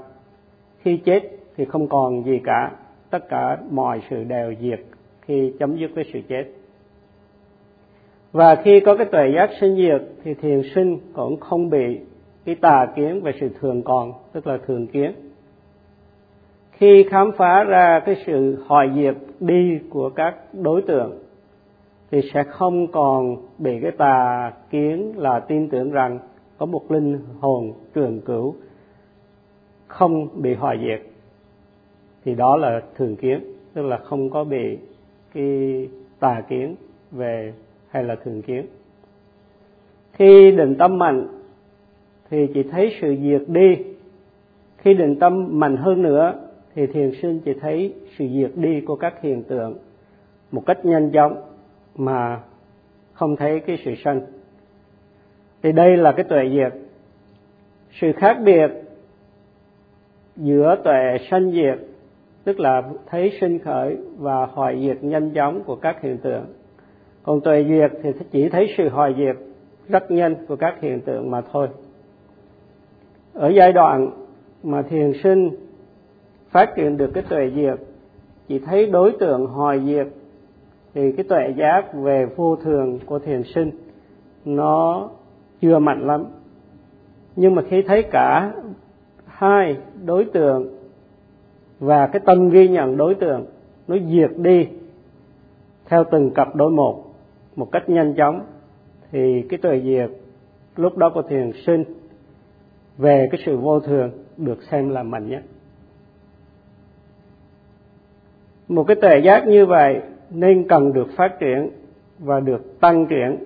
khi 0.79 0.97
chết 0.97 1.23
thì 1.57 1.65
không 1.65 1.87
còn 1.87 2.23
gì 2.23 2.39
cả, 2.43 2.71
tất 3.09 3.29
cả 3.29 3.57
mọi 3.71 4.01
sự 4.09 4.23
đều 4.23 4.53
diệt 4.61 4.79
khi 5.21 5.53
chấm 5.59 5.75
dứt 5.75 5.91
với 5.95 6.03
sự 6.13 6.19
chết. 6.27 6.45
Và 8.31 8.55
khi 8.55 8.79
có 8.79 8.95
cái 8.95 9.05
tuệ 9.05 9.31
giác 9.35 9.49
sinh 9.59 9.75
diệt 9.75 10.01
thì 10.23 10.33
thiền 10.33 10.61
sinh 10.75 10.97
cũng 11.13 11.39
không 11.39 11.69
bị 11.69 11.99
cái 12.45 12.55
tà 12.55 12.87
kiến 12.95 13.21
về 13.21 13.31
sự 13.39 13.49
thường 13.59 13.81
còn, 13.83 14.13
tức 14.33 14.47
là 14.47 14.57
thường 14.67 14.87
kiến. 14.87 15.11
Khi 16.71 17.05
khám 17.09 17.31
phá 17.37 17.63
ra 17.63 18.01
cái 18.05 18.15
sự 18.25 18.63
hoại 18.67 18.89
diệt 18.95 19.15
đi 19.39 19.79
của 19.89 20.09
các 20.09 20.35
đối 20.53 20.81
tượng 20.81 21.19
thì 22.11 22.21
sẽ 22.33 22.43
không 22.43 22.87
còn 22.91 23.35
bị 23.57 23.79
cái 23.81 23.91
tà 23.91 24.51
kiến 24.69 25.13
là 25.15 25.39
tin 25.39 25.69
tưởng 25.69 25.91
rằng 25.91 26.19
có 26.57 26.65
một 26.65 26.91
linh 26.91 27.19
hồn 27.39 27.73
trường 27.93 28.21
cửu 28.21 28.55
không 29.87 30.41
bị 30.41 30.53
hoại 30.53 30.77
diệt, 30.81 31.07
thì 32.25 32.35
đó 32.35 32.57
là 32.57 32.81
thường 32.95 33.15
kiến, 33.15 33.39
tức 33.73 33.81
là 33.81 33.97
không 33.97 34.29
có 34.29 34.43
bị 34.43 34.77
cái 35.33 35.89
tà 36.19 36.41
kiến 36.49 36.75
về 37.11 37.53
hay 37.89 38.03
là 38.03 38.15
thường 38.15 38.41
kiến. 38.41 38.65
Khi 40.13 40.51
định 40.51 40.75
tâm 40.75 40.97
mạnh 40.97 41.27
thì 42.29 42.47
chỉ 42.53 42.63
thấy 42.63 42.95
sự 43.01 43.15
diệt 43.21 43.41
đi. 43.47 43.75
Khi 44.77 44.93
định 44.93 45.19
tâm 45.19 45.59
mạnh 45.59 45.77
hơn 45.77 46.01
nữa 46.01 46.33
thì 46.75 46.87
thiền 46.87 47.11
sinh 47.21 47.39
chỉ 47.39 47.53
thấy 47.53 47.93
sự 48.17 48.25
diệt 48.33 48.51
đi 48.55 48.81
của 48.81 48.95
các 48.95 49.21
hiện 49.21 49.43
tượng 49.43 49.77
một 50.51 50.63
cách 50.65 50.85
nhanh 50.85 51.11
chóng 51.11 51.41
mà 51.95 52.41
không 53.13 53.35
thấy 53.35 53.59
cái 53.59 53.77
sự 53.85 53.91
sanh 54.03 54.21
thì 55.63 55.71
đây 55.71 55.97
là 55.97 56.11
cái 56.11 56.23
tuệ 56.23 56.49
diệt. 56.49 56.73
Sự 58.01 58.11
khác 58.11 58.37
biệt 58.45 58.71
giữa 60.35 60.75
tuệ 60.83 61.17
sanh 61.29 61.51
diệt, 61.51 61.79
tức 62.43 62.59
là 62.59 62.83
thấy 63.09 63.37
sinh 63.41 63.59
khởi 63.59 63.97
và 64.17 64.45
hoại 64.45 64.81
diệt 64.81 65.03
nhanh 65.03 65.31
chóng 65.31 65.63
của 65.63 65.75
các 65.75 66.01
hiện 66.01 66.17
tượng. 66.17 66.45
Còn 67.23 67.41
tuệ 67.41 67.65
diệt 67.69 67.91
thì 68.03 68.09
chỉ 68.31 68.49
thấy 68.49 68.73
sự 68.77 68.89
hoại 68.89 69.15
diệt 69.17 69.35
rất 69.89 70.11
nhanh 70.11 70.35
của 70.47 70.55
các 70.55 70.81
hiện 70.81 71.01
tượng 71.01 71.31
mà 71.31 71.41
thôi. 71.51 71.67
Ở 73.33 73.49
giai 73.49 73.73
đoạn 73.73 74.11
mà 74.63 74.81
thiền 74.81 75.13
sinh 75.23 75.49
phát 76.49 76.75
triển 76.75 76.97
được 76.97 77.11
cái 77.13 77.23
tuệ 77.29 77.51
diệt, 77.55 77.79
chỉ 78.47 78.59
thấy 78.59 78.85
đối 78.85 79.11
tượng 79.11 79.45
hoại 79.45 79.81
diệt, 79.85 80.07
thì 80.93 81.11
cái 81.11 81.25
tuệ 81.29 81.53
giác 81.57 81.93
về 81.93 82.25
vô 82.35 82.55
thường 82.55 82.99
của 83.05 83.19
thiền 83.19 83.43
sinh, 83.43 83.71
nó 84.45 85.09
chưa 85.61 85.79
mạnh 85.79 86.07
lắm. 86.07 86.25
Nhưng 87.35 87.55
mà 87.55 87.61
khi 87.69 87.81
thấy 87.81 88.03
cả 88.03 88.53
hai 89.25 89.77
đối 90.05 90.25
tượng 90.25 90.77
và 91.79 92.07
cái 92.07 92.21
tâm 92.25 92.49
ghi 92.49 92.67
nhận 92.67 92.97
đối 92.97 93.15
tượng 93.15 93.45
nó 93.87 93.95
diệt 94.09 94.31
đi 94.37 94.67
theo 95.85 96.03
từng 96.11 96.31
cặp 96.31 96.55
đối 96.55 96.71
một 96.71 97.03
một 97.55 97.71
cách 97.71 97.89
nhanh 97.89 98.13
chóng, 98.13 98.45
thì 99.11 99.45
cái 99.49 99.59
tuệ 99.59 99.81
diệt 99.83 100.09
lúc 100.75 100.97
đó 100.97 101.09
của 101.13 101.21
thiền 101.21 101.51
sinh 101.65 101.83
về 102.97 103.27
cái 103.31 103.41
sự 103.45 103.57
vô 103.57 103.79
thường 103.79 104.11
được 104.37 104.63
xem 104.63 104.89
là 104.89 105.03
mạnh 105.03 105.29
nhất. 105.29 105.43
Một 108.67 108.83
cái 108.83 108.95
tuệ 108.95 109.19
giác 109.25 109.47
như 109.47 109.65
vậy 109.65 110.01
nên 110.29 110.67
cần 110.67 110.93
được 110.93 111.07
phát 111.15 111.39
triển 111.39 111.69
và 112.19 112.39
được 112.39 112.79
tăng 112.79 113.07
triển 113.07 113.37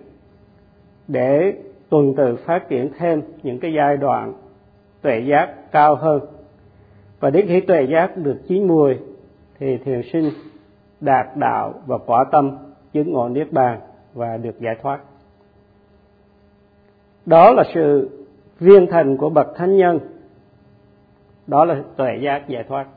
để 1.08 1.54
tuần 1.92 2.14
tự 2.16 2.36
phát 2.36 2.70
triển 2.70 2.90
thêm 2.98 3.22
những 3.44 3.60
cái 3.60 3.74
giai 3.74 3.98
đoạn 3.98 4.34
tuệ 5.02 5.20
giác 5.20 5.72
cao 5.72 5.96
hơn. 5.96 6.22
Và 7.20 7.30
đến 7.30 7.46
khi 7.48 7.62
tuệ 7.62 7.84
giác 7.84 8.18
được 8.18 8.38
chín 8.48 8.68
mùi, 8.68 8.98
thì 9.60 9.78
thiền 9.78 10.02
sinh 10.14 10.30
đạt 11.02 11.28
đạo 11.36 11.74
và 11.86 11.98
quả 11.98 12.26
tâm 12.32 12.58
chứng 12.94 13.12
ngộ 13.12 13.30
niết 13.30 13.52
bàn 13.52 13.80
và 14.14 14.38
được 14.38 14.60
giải 14.60 14.76
thoát. 14.82 15.00
Đó 17.26 17.54
là 17.54 17.64
sự 17.74 18.10
viên 18.60 18.88
thành 18.92 19.18
của 19.18 19.30
bậc 19.30 19.48
thánh 19.56 19.78
nhân. 19.78 20.00
Đó 21.48 21.66
là 21.66 21.82
tuệ 21.98 22.18
giác 22.22 22.48
giải 22.48 22.64
thoát. 22.64 22.88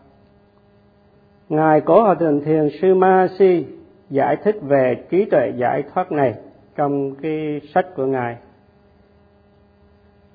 Ngài 1.49 1.81
cố 1.81 2.03
hòa 2.03 2.15
thượng 2.15 2.45
thiền 2.45 2.69
sư 2.83 2.95
ma 2.95 3.29
si 3.39 3.67
giải 4.11 4.37
thích 4.45 4.57
về 4.63 5.05
trí 5.11 5.25
tuệ 5.25 5.53
giải 5.57 5.83
thoát 5.95 6.13
này 6.13 6.35
trong 6.77 7.15
cái 7.15 7.61
sách 7.75 7.87
của 7.97 8.07
ngài 8.07 8.37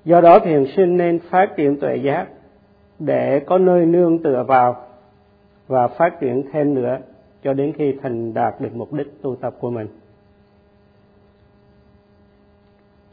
do 0.05 0.21
đó 0.21 0.39
thiền 0.39 0.65
sinh 0.75 0.97
nên 0.97 1.19
phát 1.19 1.49
triển 1.57 1.79
tuệ 1.79 1.95
giác 1.95 2.27
để 2.99 3.39
có 3.39 3.57
nơi 3.57 3.85
nương 3.85 4.23
tựa 4.23 4.43
vào 4.47 4.85
và 5.67 5.87
phát 5.87 6.19
triển 6.19 6.43
thêm 6.51 6.73
nữa 6.73 6.97
cho 7.43 7.53
đến 7.53 7.73
khi 7.77 7.95
thành 8.01 8.33
đạt 8.33 8.61
được 8.61 8.75
mục 8.75 8.93
đích 8.93 9.21
tu 9.21 9.35
tập 9.35 9.55
của 9.59 9.69
mình. 9.69 9.87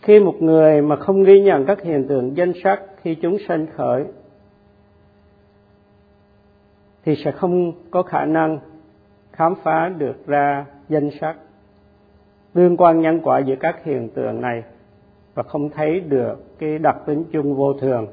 Khi 0.02 0.20
một 0.20 0.42
người 0.42 0.82
mà 0.82 0.96
không 0.96 1.24
ghi 1.24 1.40
nhận 1.40 1.66
các 1.66 1.82
hiện 1.82 2.06
tượng 2.08 2.36
danh 2.36 2.52
sắc 2.64 2.82
khi 3.02 3.14
chúng 3.14 3.38
sanh 3.48 3.66
khởi, 3.76 4.04
thì 7.04 7.16
sẽ 7.24 7.30
không 7.30 7.72
có 7.90 8.02
khả 8.02 8.24
năng 8.24 8.58
khám 9.32 9.54
phá 9.62 9.88
được 9.98 10.26
ra 10.26 10.66
danh 10.88 11.10
sắc. 11.20 11.36
Tương 12.52 12.76
quan 12.76 13.00
nhân 13.00 13.20
quả 13.22 13.38
giữa 13.38 13.56
các 13.60 13.84
hiện 13.84 14.08
tượng 14.08 14.40
này 14.40 14.62
và 15.36 15.42
không 15.42 15.70
thấy 15.70 16.00
được 16.00 16.58
cái 16.58 16.78
đặc 16.78 16.96
tính 17.06 17.24
chung 17.32 17.54
vô 17.54 17.72
thường, 17.72 18.06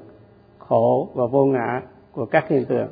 khổ 0.57 1.09
và 1.13 1.25
vô 1.25 1.45
ngã 1.45 1.81
của 2.11 2.25
các 2.25 2.47
hiện 2.49 2.65
tượng. 2.65 2.87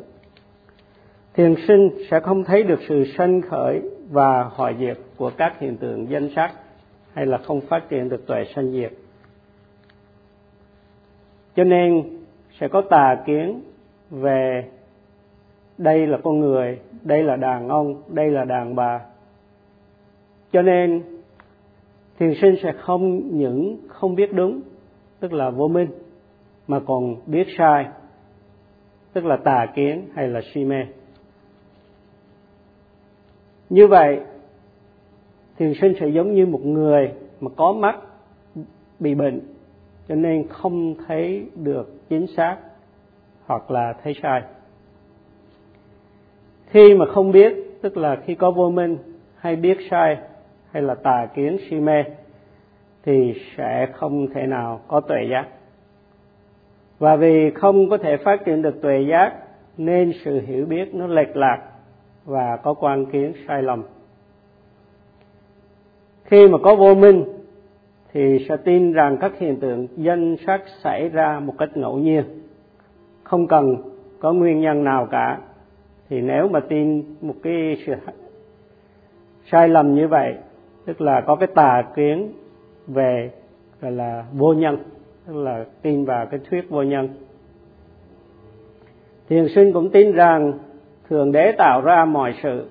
Thiền 1.34 1.56
sinh 1.68 1.90
sẽ 2.12 2.20
không 2.20 2.44
thấy 2.44 2.64
được 2.64 2.80
sự 2.90 3.06
sanh 3.18 3.42
khởi 3.42 3.82
và 4.10 4.44
hoại 4.44 4.76
diệt 4.80 4.98
của 5.18 5.32
các 5.38 5.60
hiện 5.60 5.78
tượng 5.78 6.10
danh 6.10 6.30
sắc 6.36 6.52
hay 7.14 7.26
là 7.26 7.38
không 7.38 7.62
phát 7.62 7.90
triển 7.90 8.10
được 8.10 8.28
tuệ 8.28 8.46
sanh 8.56 8.72
diệt. 8.72 8.92
Cho 11.56 11.64
nên 11.64 12.04
sẽ 12.60 12.68
có 12.68 12.82
tà 12.90 13.24
kiến 13.26 13.62
về 14.10 14.66
đây 15.78 16.08
là 16.08 16.18
con 16.24 16.40
người, 16.40 16.80
đây 17.02 17.24
là 17.24 17.36
đàn 17.36 17.70
ông, 17.70 18.02
đây 18.08 18.30
là 18.30 18.46
đàn 18.46 18.76
bà. 18.76 19.02
Cho 20.52 20.62
nên 20.62 21.04
thiền 22.22 22.34
sinh 22.42 22.56
sẽ 22.64 22.72
không 22.72 23.38
những 23.38 23.78
không 23.88 24.16
biết 24.16 24.34
đúng, 24.34 24.62
tức 25.20 25.34
là 25.34 25.50
vô 25.50 25.68
minh, 25.68 25.88
mà 26.68 26.80
còn 26.86 27.16
biết 27.26 27.48
sai, 27.58 27.88
tức 29.14 29.26
là 29.26 29.38
tà 29.38 29.66
kiến 29.76 30.08
hay 30.16 30.28
là 30.28 30.42
si 30.54 30.66
mê. 30.66 30.86
Như 33.70 33.88
vậy, 33.88 34.20
thiền 35.58 35.74
sinh 35.82 35.94
sẽ 36.00 36.08
giống 36.08 36.34
như 36.34 36.46
một 36.46 36.66
người 36.66 37.12
mà 37.40 37.52
có 37.56 37.74
mắt 37.74 37.96
bị 39.00 39.16
bệnh, 39.16 39.42
cho 40.08 40.16
nên 40.16 40.48
không 40.48 40.96
thấy 41.08 41.46
được 41.56 41.94
chính 42.10 42.28
xác 42.28 42.58
hoặc 43.46 43.72
là 43.72 43.94
thấy 44.04 44.14
sai. 44.22 44.42
Khi 46.66 46.94
mà 46.94 47.06
không 47.06 47.32
biết, 47.32 47.54
tức 47.82 47.98
là 47.98 48.16
khi 48.26 48.36
có 48.36 48.52
vô 48.52 48.70
minh 48.70 48.98
hay 49.36 49.56
biết 49.56 49.78
sai 49.90 50.18
hay 50.72 50.84
là 50.84 50.96
tà 50.96 51.28
kiến 51.36 51.58
si 51.70 51.80
mê, 51.80 52.04
thì 53.04 53.34
sẽ 53.58 53.88
không 53.94 54.28
thể 54.34 54.48
nào 54.48 54.82
có 54.88 55.00
tuệ 55.00 55.24
giác. 55.32 55.48
Và 57.00 57.16
vì 57.16 57.52
không 57.52 57.90
có 57.90 57.98
thể 57.98 58.18
phát 58.18 58.46
triển 58.46 58.62
được 58.62 58.82
tuệ 58.82 59.06
giác, 59.10 59.34
nên 59.78 60.14
sự 60.24 60.42
hiểu 60.42 60.66
biết 60.66 60.96
nó 60.96 61.08
lệch 61.08 61.38
lạc 61.38 61.62
và 62.26 62.58
có 62.58 62.74
quan 62.74 63.06
kiến 63.06 63.34
sai 63.48 63.64
lầm. 63.64 63.84
Khi 66.24 66.48
mà 66.48 66.58
có 66.58 66.76
vô 66.76 66.96
minh, 66.96 67.26
thì 68.14 68.46
sẽ 68.50 68.58
tin 68.58 68.94
rằng 68.94 69.18
các 69.22 69.32
hiện 69.40 69.60
tượng 69.60 69.88
danh 69.96 70.36
sắc 70.46 70.62
xảy 70.84 71.10
ra 71.10 71.40
một 71.40 71.54
cách 71.58 71.78
ngẫu 71.78 71.98
nhiên. 71.98 72.24
Không 73.24 73.48
cần 73.48 73.76
có 74.20 74.34
nguyên 74.34 74.62
nhân 74.62 74.84
nào 74.84 75.08
cả, 75.12 75.40
thì 76.10 76.22
nếu 76.22 76.48
mà 76.48 76.60
tin 76.60 77.16
một 77.22 77.36
cái 77.44 77.78
sự 77.86 77.94
sai 79.52 79.70
lầm 79.70 79.96
như 79.96 80.08
vậy 80.08 80.36
tức 80.86 81.02
là 81.02 81.22
có 81.22 81.36
cái 81.36 81.48
tà 81.56 81.84
kiến 81.96 82.32
về, 82.88 83.32
gọi 83.82 83.92
là, 83.92 84.26
vô 84.34 84.54
nhân. 84.54 84.78
Tức 85.28 85.36
là 85.36 85.66
tin 85.82 86.06
vào 86.06 86.26
cái 86.26 86.40
thuyết 86.50 86.70
vô 86.70 86.84
nhân. 86.84 87.10
Thiền 89.30 89.48
sinh 89.56 89.74
cũng 89.74 89.90
tin 89.90 90.12
rằng 90.12 90.54
thượng 91.10 91.32
đế 91.32 91.52
tạo 91.52 91.82
ra 91.82 92.06
mọi 92.06 92.34
sự. 92.44 92.70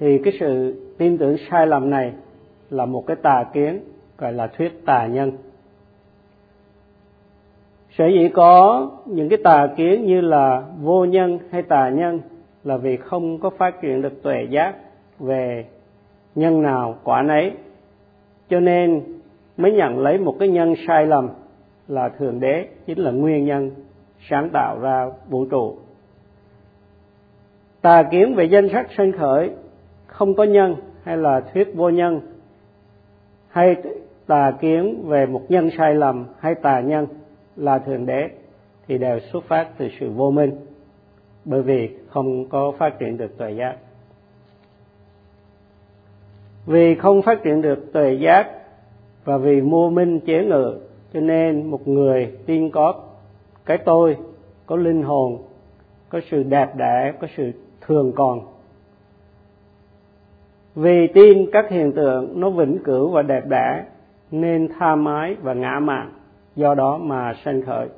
Thì 0.00 0.18
cái 0.24 0.32
sự 0.40 0.80
tin 0.98 1.18
tưởng 1.18 1.36
sai 1.50 1.66
lầm 1.66 1.90
này 1.90 2.12
là 2.70 2.86
một 2.86 3.06
cái 3.06 3.16
tà 3.22 3.44
kiến, 3.52 3.80
gọi 4.18 4.32
là 4.32 4.46
thuyết 4.46 4.86
tà 4.86 5.06
nhân. 5.06 5.32
Sở 7.98 8.06
dĩ 8.06 8.28
có 8.28 8.90
những 9.06 9.28
cái 9.28 9.38
tà 9.44 9.68
kiến 9.76 10.06
như 10.06 10.20
là 10.20 10.62
vô 10.80 11.04
nhân 11.04 11.38
hay 11.50 11.62
tà 11.62 11.88
nhân 11.88 12.20
là 12.64 12.76
vì 12.76 12.96
không 12.96 13.38
có 13.38 13.50
phát 13.50 13.80
triển 13.80 14.02
được 14.02 14.22
tuệ 14.22 14.46
giác 14.50 14.74
về 15.18 15.64
nhân 16.34 16.62
nào 16.62 16.98
quả 17.04 17.22
nấy. 17.22 17.52
Cho 18.48 18.60
nên 18.60 19.02
mới 19.56 19.72
nhận 19.72 19.98
lấy 19.98 20.18
một 20.18 20.36
cái 20.38 20.48
nhân 20.48 20.74
sai 20.86 21.06
lầm 21.06 21.28
là 21.88 22.08
thượng 22.08 22.40
đế, 22.40 22.68
chính 22.86 22.98
là 22.98 23.10
nguyên 23.10 23.44
nhân 23.44 23.70
sáng 24.28 24.50
tạo 24.52 24.78
ra 24.80 25.06
vũ 25.28 25.44
trụ. 25.44 25.76
Tà 27.80 28.02
kiến 28.02 28.34
về 28.34 28.44
danh 28.44 28.68
sắc 28.72 28.86
sanh 28.96 29.12
khởi, 29.12 29.50
không 30.06 30.34
có 30.34 30.44
nhân 30.44 30.76
hay 31.02 31.16
là 31.16 31.40
thuyết 31.40 31.74
vô 31.74 31.88
nhân, 31.88 32.20
hay 33.48 33.76
tà 34.26 34.52
kiến 34.60 35.04
về 35.06 35.26
một 35.26 35.42
nhân 35.48 35.70
sai 35.78 35.94
lầm 35.94 36.26
hay 36.38 36.54
tà 36.54 36.80
nhân 36.80 37.06
là 37.56 37.78
thượng 37.78 38.06
đế, 38.06 38.28
thì 38.88 38.98
đều 38.98 39.18
xuất 39.20 39.44
phát 39.44 39.68
từ 39.78 39.88
sự 40.00 40.10
vô 40.10 40.30
minh, 40.30 40.50
bởi 41.44 41.62
vì 41.62 41.96
không 42.08 42.48
có 42.48 42.72
phát 42.78 42.98
triển 42.98 43.16
được 43.16 43.38
tuệ 43.38 43.52
giác 43.52 43.76
vì 46.66 46.94
không 46.94 47.22
phát 47.22 47.42
triển 47.42 47.62
được 47.62 47.92
tuệ 47.92 48.12
giác 48.12 48.50
và 49.24 49.38
vì 49.38 49.60
vô 49.60 49.90
minh 49.90 50.20
chế 50.20 50.44
ngự, 50.44 50.78
cho 51.12 51.20
nên 51.20 51.66
một 51.70 51.88
người 51.88 52.32
tin 52.46 52.70
có 52.70 52.94
cái 53.64 53.78
tôi, 53.78 54.16
có 54.66 54.76
linh 54.76 55.02
hồn, 55.02 55.42
có 56.08 56.20
sự 56.30 56.42
đẹp 56.42 56.76
đẽ, 56.76 57.12
có 57.20 57.26
sự 57.36 57.52
thường 57.80 58.12
còn. 58.12 58.40
Vì 60.74 61.06
tin 61.14 61.50
các 61.52 61.70
hiện 61.70 61.92
tượng 61.92 62.40
nó 62.40 62.50
vĩnh 62.50 62.78
cửu 62.84 63.10
và 63.10 63.22
đẹp 63.22 63.46
đẽ, 63.48 63.84
nên 64.30 64.68
tha 64.78 64.94
mái 64.94 65.36
và 65.42 65.54
ngã 65.54 65.80
mạn 65.82 66.12
do 66.56 66.74
đó 66.74 66.98
mà 66.98 67.34
sanh 67.44 67.62
khởi. 67.62 67.88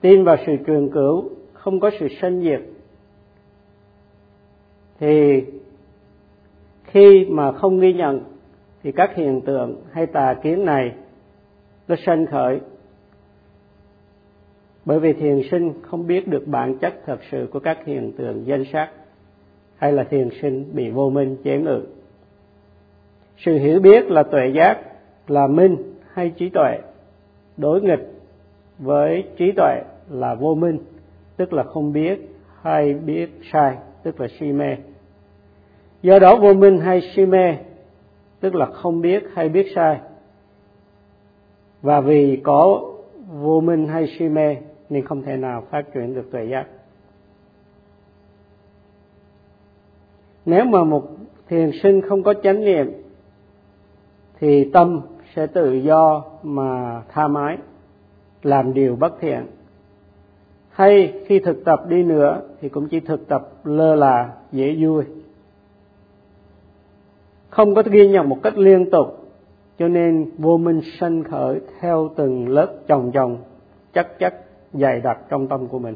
Tin 0.00 0.24
vào 0.24 0.36
sự 0.46 0.56
trường 0.66 0.90
cửu, 0.90 1.24
không 1.52 1.80
có 1.80 1.90
sự 2.00 2.08
sanh 2.20 2.42
diệt, 2.42 2.60
thì 5.00 5.44
khi 6.90 7.26
mà 7.28 7.52
không 7.52 7.80
ghi 7.80 7.92
nhận, 7.92 8.20
thì 8.82 8.92
các 8.92 9.14
hiện 9.16 9.40
tượng 9.40 9.82
hay 9.92 10.06
tà 10.06 10.34
kiến 10.34 10.64
này 10.64 10.92
nó 11.88 11.96
sanh 12.06 12.26
khởi. 12.26 12.60
Bởi 14.84 15.00
vì 15.00 15.12
thiền 15.12 15.40
sinh 15.50 15.72
không 15.82 16.06
biết 16.06 16.28
được 16.28 16.46
bản 16.46 16.78
chất 16.78 16.94
thật 17.06 17.18
sự 17.30 17.48
của 17.52 17.60
các 17.60 17.78
hiện 17.86 18.12
tượng 18.12 18.46
danh 18.46 18.64
sắc, 18.72 18.90
hay 19.76 19.92
là 19.92 20.04
thiền 20.04 20.28
sinh 20.42 20.70
bị 20.74 20.90
vô 20.90 21.10
minh 21.10 21.36
chế 21.44 21.58
ngự 21.58 21.82
sự 23.44 23.58
hiểu 23.58 23.80
biết 23.80 24.10
là 24.10 24.22
tuệ 24.22 24.52
giác, 24.54 24.78
là 25.28 25.46
minh 25.46 25.76
hay 26.12 26.30
trí 26.30 26.48
tuệ, 26.48 26.78
đối 27.56 27.82
nghịch 27.82 28.10
với 28.78 29.24
trí 29.36 29.52
tuệ 29.52 29.82
là 30.10 30.34
vô 30.34 30.54
minh, 30.54 30.78
tức 31.36 31.52
là 31.52 31.62
không 31.62 31.92
biết 31.92 32.28
hay 32.62 32.94
biết 32.94 33.30
sai, 33.52 33.76
tức 34.02 34.20
là 34.20 34.28
si 34.38 34.52
mê 34.52 34.76
do 36.02 36.18
đó 36.18 36.36
vô 36.36 36.54
minh 36.54 36.78
hay 36.78 37.00
si 37.14 37.26
mê, 37.26 37.56
tức 38.40 38.54
là 38.54 38.66
không 38.66 39.00
biết 39.00 39.24
hay 39.34 39.48
biết 39.48 39.72
sai. 39.74 40.00
Và 41.82 42.00
vì 42.00 42.40
có 42.44 42.90
vô 43.32 43.60
minh 43.60 43.88
hay 43.88 44.16
si 44.18 44.28
mê 44.28 44.56
nên 44.88 45.04
không 45.04 45.22
thể 45.22 45.36
nào 45.36 45.64
phát 45.70 45.82
triển 45.94 46.14
được 46.14 46.30
tuệ 46.32 46.44
giác. 46.44 46.66
Nếu 50.44 50.64
mà 50.64 50.84
một 50.84 51.08
thiền 51.48 51.70
sinh 51.82 52.02
không 52.08 52.22
có 52.22 52.34
chánh 52.34 52.64
niệm, 52.64 52.92
thì 54.40 54.70
tâm 54.72 55.00
sẽ 55.34 55.46
tự 55.46 55.72
do 55.72 56.24
mà 56.42 57.02
tha 57.08 57.28
mái, 57.28 57.58
làm 58.42 58.74
điều 58.74 58.96
bất 58.96 59.20
thiện. 59.20 59.46
Hay 60.70 61.12
khi 61.26 61.38
thực 61.38 61.64
tập 61.64 61.82
đi 61.88 62.02
nữa 62.02 62.40
thì 62.60 62.68
cũng 62.68 62.88
chỉ 62.88 63.00
thực 63.00 63.28
tập 63.28 63.48
lơ 63.64 63.94
là, 63.94 64.32
dễ 64.52 64.76
vui 64.80 65.04
không 67.50 67.74
có 67.74 67.82
ghi 67.90 68.08
nhận 68.08 68.28
một 68.28 68.38
cách 68.42 68.58
liên 68.58 68.90
tục, 68.90 69.28
cho 69.78 69.88
nên 69.88 70.30
vô 70.38 70.56
minh 70.56 70.80
sanh 70.98 71.24
khởi 71.24 71.60
theo 71.80 72.10
từng 72.16 72.48
lớp 72.48 72.74
chồng 72.86 73.10
chồng, 73.14 73.38
chắc 73.92 74.18
chắc 74.18 74.34
dày 74.72 75.00
đặc 75.00 75.18
trong 75.28 75.48
tâm 75.48 75.68
của 75.68 75.78
mình. 75.78 75.94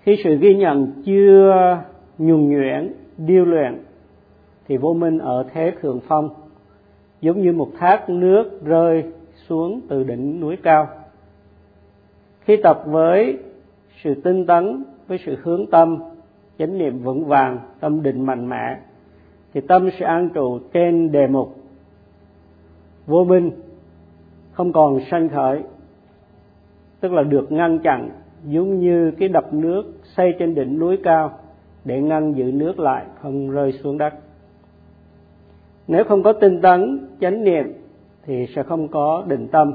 Khi 0.00 0.16
sự 0.24 0.36
ghi 0.36 0.54
nhận 0.54 1.02
chưa 1.04 1.78
nhuần 2.18 2.48
nhuyễn, 2.48 2.92
điêu 3.18 3.44
luyện, 3.44 3.84
thì 4.68 4.76
vô 4.76 4.94
minh 4.94 5.18
ở 5.18 5.44
thế 5.52 5.72
thượng 5.80 6.00
phong, 6.08 6.30
giống 7.20 7.42
như 7.42 7.52
một 7.52 7.70
thác 7.78 8.08
nước 8.08 8.64
rơi 8.64 9.04
xuống 9.48 9.80
từ 9.88 10.04
đỉnh 10.04 10.40
núi 10.40 10.56
cao. 10.62 10.88
Khi 12.40 12.56
tập 12.56 12.82
với 12.86 13.38
sự 14.02 14.14
tinh 14.14 14.46
tấn, 14.46 14.84
với 15.08 15.18
sự 15.26 15.36
hướng 15.42 15.66
tâm 15.70 15.98
chánh 16.58 16.78
niệm 16.78 16.98
vững 16.98 17.24
vàng, 17.24 17.58
tâm 17.80 18.02
định 18.02 18.26
mạnh 18.26 18.48
mẽ, 18.48 18.76
thì 19.52 19.60
tâm 19.60 19.90
sẽ 19.98 20.06
an 20.06 20.30
trụ 20.34 20.58
trên 20.72 21.12
đề 21.12 21.26
mục. 21.26 21.56
Vô 23.06 23.24
minh 23.24 23.50
không 24.52 24.72
còn 24.72 25.00
sanh 25.10 25.28
khởi, 25.28 25.62
tức 27.00 27.12
là 27.12 27.22
được 27.22 27.52
ngăn 27.52 27.78
chặn 27.78 28.10
giống 28.44 28.80
như 28.80 29.10
cái 29.10 29.28
đập 29.28 29.54
nước 29.54 29.82
xây 30.16 30.34
trên 30.38 30.54
đỉnh 30.54 30.78
núi 30.78 30.98
cao 31.02 31.38
để 31.84 32.00
ngăn 32.00 32.32
giữ 32.32 32.44
nước 32.44 32.78
lại 32.78 33.04
không 33.22 33.50
rơi 33.50 33.72
xuống 33.72 33.98
đất. 33.98 34.14
Nếu 35.88 36.04
không 36.04 36.22
có 36.22 36.32
tinh 36.32 36.60
tấn, 36.60 37.08
chánh 37.20 37.44
niệm 37.44 37.72
thì 38.26 38.46
sẽ 38.54 38.62
không 38.62 38.88
có 38.88 39.24
định 39.26 39.48
tâm, 39.48 39.72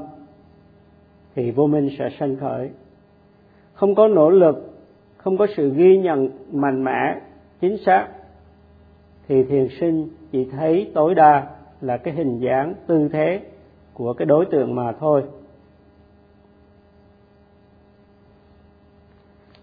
thì 1.34 1.50
vô 1.50 1.66
minh 1.66 1.90
sẽ 1.98 2.08
sanh 2.18 2.36
khởi. 2.36 2.70
Không 3.72 3.94
có 3.94 4.08
nỗ 4.08 4.30
lực 4.30 4.69
không 5.22 5.36
có 5.36 5.46
sự 5.56 5.74
ghi 5.74 5.98
nhận 5.98 6.28
mạnh 6.52 6.84
mẽ, 6.84 7.20
chính 7.60 7.76
xác, 7.78 8.08
thì 9.28 9.42
thiền 9.42 9.68
sinh 9.80 10.08
chỉ 10.32 10.44
thấy 10.44 10.90
tối 10.94 11.14
đa 11.14 11.46
là 11.80 11.96
cái 11.96 12.14
hình 12.14 12.38
dáng 12.38 12.74
tư 12.86 13.08
thế 13.12 13.40
của 13.94 14.12
cái 14.12 14.26
đối 14.26 14.46
tượng 14.46 14.74
mà 14.74 14.92
thôi. 14.92 15.22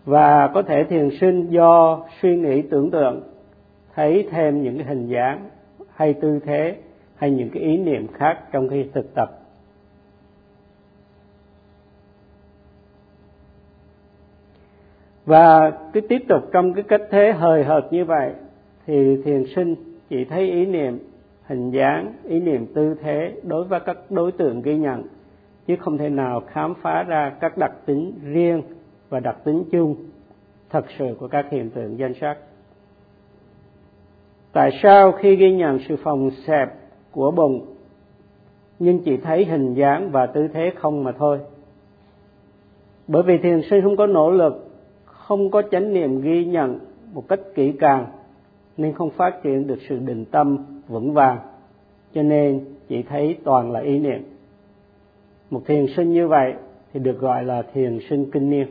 Và 0.06 0.48
có 0.54 0.62
thể 0.62 0.84
thiền 0.84 1.10
sinh 1.22 1.50
do 1.50 2.04
suy 2.22 2.36
nghĩ 2.38 2.62
tưởng 2.62 2.92
tượng, 2.92 3.24
thấy 3.96 4.28
thêm 4.32 4.64
những 4.64 4.78
cái 4.78 4.86
hình 4.86 5.08
dáng 5.08 5.50
hay 5.94 6.14
tư 6.14 6.40
thế 6.46 6.76
hay 7.16 7.32
những 7.32 7.50
cái 7.50 7.64
ý 7.64 7.78
niệm 7.78 8.08
khác 8.14 8.40
trong 8.52 8.70
khi 8.70 8.86
thực 8.94 9.14
tập. 9.16 9.47
Và 15.28 15.72
cứ 15.94 16.02
tiếp 16.02 16.24
tục 16.30 16.44
trong 16.52 16.74
cái 16.74 16.84
cách 16.84 17.02
thế 17.12 17.32
hời 17.32 17.64
hợt 17.64 17.94
như 17.94 18.06
vậy, 18.06 18.34
thì 18.86 19.22
thiền 19.26 19.44
sinh 19.56 19.76
chỉ 20.10 20.26
thấy 20.26 20.52
ý 20.52 20.66
niệm 20.66 21.00
hình 21.46 21.72
dáng, 21.72 22.14
ý 22.24 22.40
niệm 22.40 22.66
tư 22.76 22.96
thế 23.02 23.36
đối 23.44 23.64
với 23.64 23.80
các 23.80 23.98
đối 24.10 24.32
tượng 24.32 24.62
ghi 24.62 24.78
nhận, 24.78 25.04
chứ 25.68 25.76
không 25.80 25.98
thể 25.98 26.10
nào 26.10 26.42
khám 26.48 26.74
phá 26.82 27.04
ra 27.04 27.30
các 27.40 27.58
đặc 27.58 27.72
tính 27.86 28.14
riêng 28.24 28.62
và 29.10 29.20
đặc 29.20 29.38
tính 29.44 29.64
chung 29.72 29.96
thật 30.70 30.86
sự 31.00 31.16
của 31.20 31.28
các 31.28 31.46
hiện 31.52 31.70
tượng 31.70 32.00
danh 32.00 32.14
sắc. 32.22 32.38
Tại 34.54 34.80
sao 34.84 35.12
khi 35.12 35.36
ghi 35.36 35.54
nhận 35.54 35.80
sự 35.88 35.96
phòng 36.04 36.30
xẹp 36.48 36.70
của 37.12 37.32
bụng, 37.32 37.66
nhưng 38.80 39.00
chỉ 39.00 39.18
thấy 39.18 39.46
hình 39.46 39.74
dáng 39.74 40.10
và 40.12 40.26
tư 40.26 40.48
thế 40.54 40.72
không 40.76 41.04
mà 41.04 41.12
thôi? 41.12 41.40
Bởi 43.08 43.24
vì 43.24 43.38
thiền 43.38 43.62
sinh 43.70 43.82
không 43.82 43.98
có 43.98 44.08
nỗ 44.08 44.32
lực 44.32 44.67
không 45.28 45.52
có 45.52 45.62
chánh 45.72 45.94
niệm 45.94 46.22
ghi 46.22 46.46
nhận 46.46 46.80
một 47.14 47.28
cách 47.28 47.40
kỹ 47.56 47.74
càng, 47.80 48.06
nên 48.78 48.94
không 48.94 49.10
phát 49.10 49.44
triển 49.44 49.68
được 49.68 49.80
sự 49.90 50.00
định 50.00 50.26
tâm 50.26 50.58
vững 50.88 51.14
vàng. 51.14 51.38
Cho 52.14 52.24
nên 52.24 52.66
chỉ 52.88 53.04
thấy 53.04 53.38
toàn 53.44 53.72
là 53.72 53.80
ý 53.80 54.00
niệm. 54.00 54.24
Một 55.50 55.62
thiền 55.66 55.86
sinh 55.96 56.14
như 56.14 56.28
vậy 56.28 56.54
thì 56.94 57.00
được 57.00 57.20
gọi 57.20 57.44
là 57.44 57.62
thiền 57.74 58.00
sinh 58.10 58.32
kinh 58.32 58.50
niên. 58.50 58.68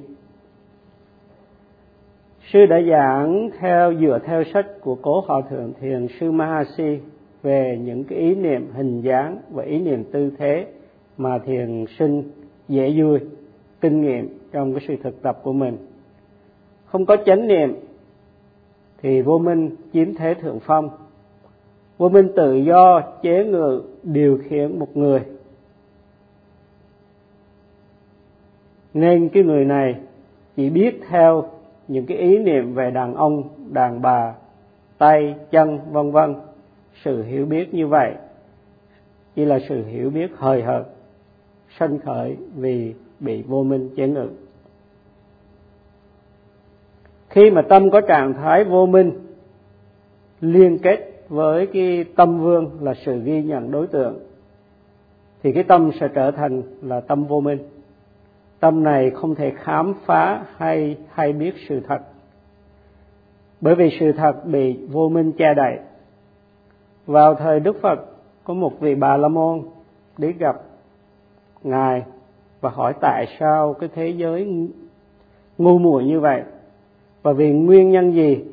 Sư 2.52 2.66
đã 2.66 2.80
giảng 2.90 3.50
theo, 3.58 3.94
dựa 3.94 4.18
theo 4.24 4.44
sách 4.54 4.66
của 4.80 4.94
cố 4.94 5.20
hòa 5.26 5.40
thượng 5.50 5.72
thiền 5.80 6.06
sư 6.20 6.30
mahasi 6.30 6.98
về 7.42 7.78
những 7.84 8.04
cái 8.04 8.18
ý 8.18 8.34
niệm 8.34 8.70
hình 8.72 9.00
dáng 9.00 9.38
và 9.50 9.62
ý 9.62 9.78
niệm 9.78 10.04
tư 10.12 10.30
thế 10.38 10.66
mà 11.16 11.38
thiền 11.38 11.84
sinh 11.98 12.22
dễ 12.68 12.94
vui, 12.96 13.18
kinh 13.80 14.00
nghiệm 14.00 14.38
trong 14.52 14.74
cái 14.74 14.84
sự 14.88 14.96
thực 15.02 15.22
tập 15.22 15.40
của 15.42 15.52
mình 15.52 15.76
không 16.86 17.06
có 17.06 17.16
chánh 17.26 17.48
niệm, 17.48 17.74
thì 19.02 19.22
vô 19.22 19.38
minh 19.38 19.70
chiếm 19.92 20.14
thế 20.14 20.34
thượng 20.34 20.58
phong. 20.60 20.88
Vô 21.98 22.08
minh 22.08 22.28
tự 22.36 22.54
do 22.54 23.00
chế 23.22 23.44
ngự 23.44 23.82
điều 24.02 24.38
khiển 24.48 24.78
một 24.78 24.96
người. 24.96 25.20
Nên 28.94 29.28
cái 29.28 29.42
người 29.42 29.64
này 29.64 29.94
chỉ 30.56 30.70
biết 30.70 31.00
theo 31.08 31.48
những 31.88 32.06
cái 32.06 32.18
ý 32.18 32.38
niệm 32.38 32.74
về 32.74 32.90
đàn 32.90 33.14
ông, 33.14 33.42
đàn 33.72 34.02
bà, 34.02 34.34
tay, 34.98 35.34
chân, 35.50 35.78
vân 35.90 36.10
vân. 36.10 36.34
Sự 37.04 37.22
hiểu 37.22 37.46
biết 37.46 37.74
như 37.74 37.86
vậy, 37.86 38.14
chỉ 39.34 39.44
là 39.44 39.58
sự 39.68 39.84
hiểu 39.84 40.10
biết 40.10 40.30
hời 40.36 40.62
hợt, 40.62 40.82
sanh 41.78 41.98
khởi 41.98 42.36
vì 42.56 42.94
bị 43.20 43.42
vô 43.42 43.62
minh 43.62 43.90
chế 43.96 44.08
ngự 44.08 44.28
khi 47.28 47.50
mà 47.50 47.62
tâm 47.62 47.90
có 47.90 48.00
trạng 48.00 48.34
thái 48.34 48.64
vô 48.64 48.86
minh, 48.86 49.12
liên 50.40 50.78
kết 50.78 51.16
với 51.28 51.66
cái 51.66 52.04
tâm 52.16 52.40
vương 52.40 52.70
là 52.80 52.94
sự 52.94 53.20
ghi 53.24 53.42
nhận 53.42 53.70
đối 53.70 53.86
tượng, 53.86 54.18
thì 55.42 55.52
cái 55.52 55.62
tâm 55.62 55.90
sẽ 56.00 56.08
trở 56.14 56.30
thành 56.30 56.62
là 56.82 57.00
tâm 57.00 57.24
vô 57.24 57.40
minh. 57.40 57.58
Tâm 58.60 58.84
này 58.84 59.10
không 59.10 59.34
thể 59.34 59.52
khám 59.56 59.94
phá 60.06 60.44
hay 60.56 60.96
hay 61.12 61.32
biết 61.32 61.54
sự 61.68 61.80
thật. 61.80 61.98
Bởi 63.60 63.74
vì 63.74 63.96
sự 64.00 64.12
thật 64.12 64.46
bị 64.46 64.78
vô 64.90 65.08
minh 65.08 65.32
che 65.32 65.54
đậy. 65.54 65.78
Vào 67.06 67.34
thời 67.34 67.60
đức 67.60 67.76
phật, 67.82 67.98
có 68.44 68.54
một 68.54 68.80
vị 68.80 68.94
bà 68.94 69.16
la 69.16 69.28
môn 69.28 69.62
đi 70.18 70.32
gặp 70.32 70.56
ngài 71.62 72.02
và 72.60 72.70
hỏi 72.70 72.94
tại 73.00 73.26
sao 73.40 73.74
cái 73.74 73.88
thế 73.94 74.08
giới 74.08 74.68
ngu 75.58 75.78
muội 75.78 76.04
như 76.04 76.20
vậy 76.20 76.42
và 77.26 77.32
vì 77.32 77.52
nguyên 77.52 77.90
nhân 77.90 78.12
gì 78.12 78.44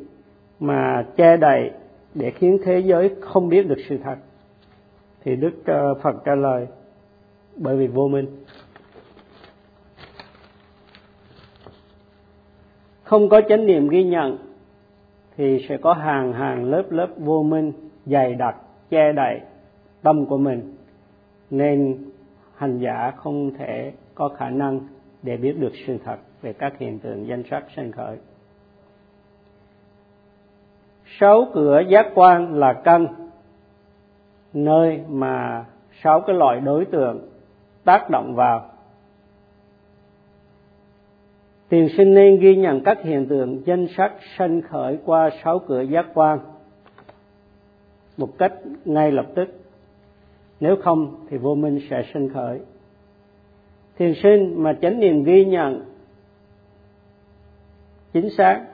mà 0.60 1.06
che 1.18 1.38
đậy 1.38 1.72
để 2.14 2.32
khiến 2.32 2.58
thế 2.64 2.80
giới 2.80 3.16
không 3.22 3.50
biết 3.50 3.68
được 3.68 3.78
sự 3.90 3.98
thật? 4.04 4.16
Thì 5.24 5.36
đức 5.36 5.52
ờ, 5.66 5.94
phật 5.94 6.16
trả 6.26 6.36
lời, 6.36 6.68
bởi 7.56 7.78
vì 7.78 7.88
vô 7.88 8.08
minh. 8.08 8.28
Không 13.04 13.30
có 13.30 13.42
chánh 13.50 13.66
niệm 13.66 13.90
ghi 13.90 14.04
nhận 14.04 14.38
thì 15.38 15.66
sẽ 15.70 15.78
có 15.78 15.94
hàng 15.94 16.34
hàng 16.34 16.66
lớp 16.66 16.84
lớp 16.90 17.08
vô 17.18 17.44
minh 17.44 17.74
dày 18.06 18.36
đặc 18.36 18.56
che 18.90 19.12
đậy 19.12 19.40
tâm 20.02 20.26
của 20.26 20.38
mình. 20.38 20.76
Nên 21.50 21.98
hành 22.56 22.80
giả 22.80 23.12
không 23.16 23.54
thể 23.54 23.92
có 24.16 24.30
khả 24.30 24.50
năng 24.50 24.80
để 25.24 25.38
biết 25.38 25.60
được 25.60 25.74
sự 25.88 25.98
thật 26.06 26.18
về 26.42 26.54
các 26.54 26.80
hiện 26.80 27.00
tượng 27.00 27.28
danh 27.28 27.44
sắc 27.50 27.64
sanh 27.76 27.92
khởi 27.92 28.18
sáu 31.24 31.48
cửa 31.54 31.82
giác 31.90 32.08
quan 32.16 32.54
là 32.54 32.74
căn, 32.74 33.08
nơi 34.54 35.02
mà 35.10 35.66
sáu 36.04 36.22
cái 36.22 36.36
loại 36.36 36.60
đối 36.60 36.86
tượng 36.86 37.20
tác 37.84 38.10
động 38.10 38.36
vào. 38.36 38.70
Tiền 41.70 41.90
sinh 41.98 42.14
nên 42.14 42.40
ghi 42.40 42.56
nhận 42.56 42.84
các 42.84 43.04
hiện 43.04 43.26
tượng 43.28 43.62
danh 43.66 43.88
sắc 43.98 44.14
sanh 44.38 44.62
khởi 44.62 45.00
qua 45.06 45.30
sáu 45.44 45.60
cửa 45.60 45.82
giác 45.82 46.06
quan 46.14 46.40
một 48.18 48.38
cách 48.38 48.54
ngay 48.86 49.12
lập 49.12 49.26
tức. 49.36 49.50
Nếu 50.60 50.76
không 50.84 51.26
thì 51.30 51.38
vô 51.38 51.56
minh 51.56 51.80
sẽ 51.90 52.04
sinh 52.14 52.30
khởi. 52.34 52.60
Thiền 53.98 54.14
sinh 54.24 54.64
mà 54.64 54.74
chánh 54.82 55.00
niệm 55.00 55.24
ghi 55.24 55.46
nhận 55.46 55.86
chính 58.14 58.30
xác 58.30 58.66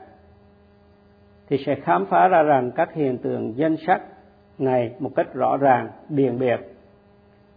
thì 1.50 1.56
sẽ 1.66 1.74
khám 1.74 2.06
phá 2.06 2.28
ra 2.28 2.42
rằng 2.42 2.70
các 2.70 2.94
hiện 2.94 3.18
tượng 3.18 3.56
danh 3.56 3.76
sắc 3.86 4.02
này 4.58 4.94
một 4.98 5.10
cách 5.16 5.34
rõ 5.34 5.56
ràng 5.56 5.88
điền 6.08 6.38
biệt 6.38 6.60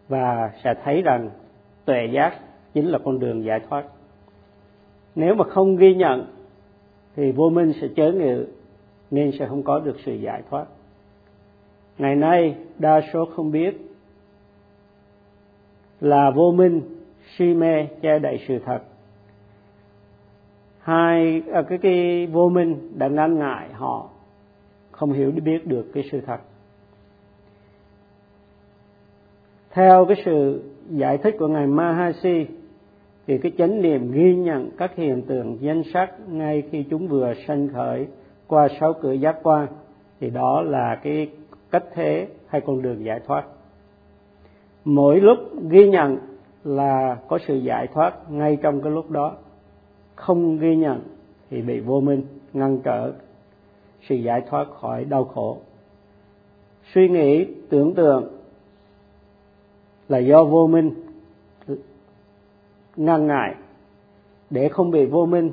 và 0.08 0.52
sẽ 0.64 0.74
thấy 0.84 1.02
rằng 1.02 1.30
tuệ 1.86 2.08
giác 2.12 2.34
chính 2.74 2.88
là 2.88 3.00
con 3.06 3.20
đường 3.20 3.44
giải 3.44 3.60
thoát. 3.70 3.86
Nếu 5.16 5.36
mà 5.36 5.46
không 5.50 5.76
ghi 5.76 5.96
nhận 5.96 6.26
thì 7.16 7.32
vô 7.32 7.50
minh 7.50 7.74
sẽ 7.82 7.88
chớ 7.96 8.12
ngự, 8.12 8.46
nên 9.12 9.32
sẽ 9.40 9.48
không 9.48 9.64
có 9.64 9.80
được 9.80 9.96
sự 10.06 10.14
giải 10.14 10.42
thoát. 10.50 10.66
Ngày 11.98 12.16
nay, 12.16 12.56
đa 12.80 13.02
số 13.14 13.26
không 13.26 13.52
biết 13.52 13.78
là 16.02 16.32
vô 16.32 16.52
minh, 16.52 16.82
si 17.36 17.54
mê 17.54 17.88
che 18.02 18.20
đậy 18.20 18.40
sự 18.48 18.60
thật 18.66 18.80
hai 20.84 21.44
à, 21.54 21.62
cái 21.70 21.78
cái 21.78 22.28
vô 22.28 22.50
minh 22.50 22.92
đã 22.98 23.08
ngăn 23.08 23.40
ngại 23.40 23.70
họ 23.74 24.10
không 24.92 25.14
hiểu 25.14 25.32
biết 25.32 25.68
được 25.68 25.86
cái 25.94 26.04
sự 26.12 26.22
thật. 26.22 26.38
Theo 29.72 30.06
cái 30.06 30.22
sự 30.26 30.64
giải 30.90 31.18
thích 31.18 31.36
của 31.40 31.48
ngài 31.48 31.68
Mahasi 31.68 32.46
thì 33.28 33.38
cái 33.38 33.52
chánh 33.58 33.82
niệm 33.82 34.12
ghi 34.12 34.36
nhận 34.36 34.70
các 34.78 34.96
hiện 34.96 35.22
tượng 35.22 35.58
danh 35.62 35.84
sắc 35.94 36.30
ngay 36.30 36.64
khi 36.72 36.84
chúng 36.90 37.08
vừa 37.08 37.34
sanh 37.48 37.68
khởi 37.74 38.08
qua 38.48 38.68
sáu 38.80 38.94
cửa 38.94 39.12
giác 39.12 39.36
quan 39.44 39.68
thì 40.20 40.30
đó 40.30 40.62
là 40.62 41.00
cái 41.04 41.30
cách 41.72 41.84
thế 41.94 42.28
hay 42.48 42.62
con 42.62 42.82
đường 42.82 43.06
giải 43.06 43.20
thoát. 43.28 43.46
Mỗi 44.86 45.20
lúc 45.20 45.38
ghi 45.70 45.90
nhận 45.90 46.18
là 46.64 47.18
có 47.28 47.40
sự 47.48 47.56
giải 47.56 47.88
thoát 47.94 48.32
ngay 48.32 48.58
trong 48.62 48.82
cái 48.82 48.92
lúc 48.92 49.10
đó 49.10 49.36
không 50.16 50.58
ghi 50.58 50.76
nhận 50.76 51.02
thì 51.50 51.62
bị 51.62 51.80
vô 51.80 52.02
minh 52.02 52.24
ngăn 52.54 52.80
trở, 52.84 53.14
sự 54.10 54.16
giải 54.16 54.42
thoát 54.50 54.68
khỏi 54.72 55.06
đau 55.06 55.24
khổ. 55.24 55.58
Suy 56.94 57.10
nghĩ, 57.10 57.46
tưởng 57.70 57.94
tượng 57.94 58.30
là 60.10 60.18
do 60.18 60.44
vô 60.44 60.68
minh 60.68 60.92
ngăn 62.96 63.28
ngại. 63.28 63.56
Để 64.50 64.70
không 64.70 64.92
bị 64.92 65.06
vô 65.06 65.26
minh 65.26 65.52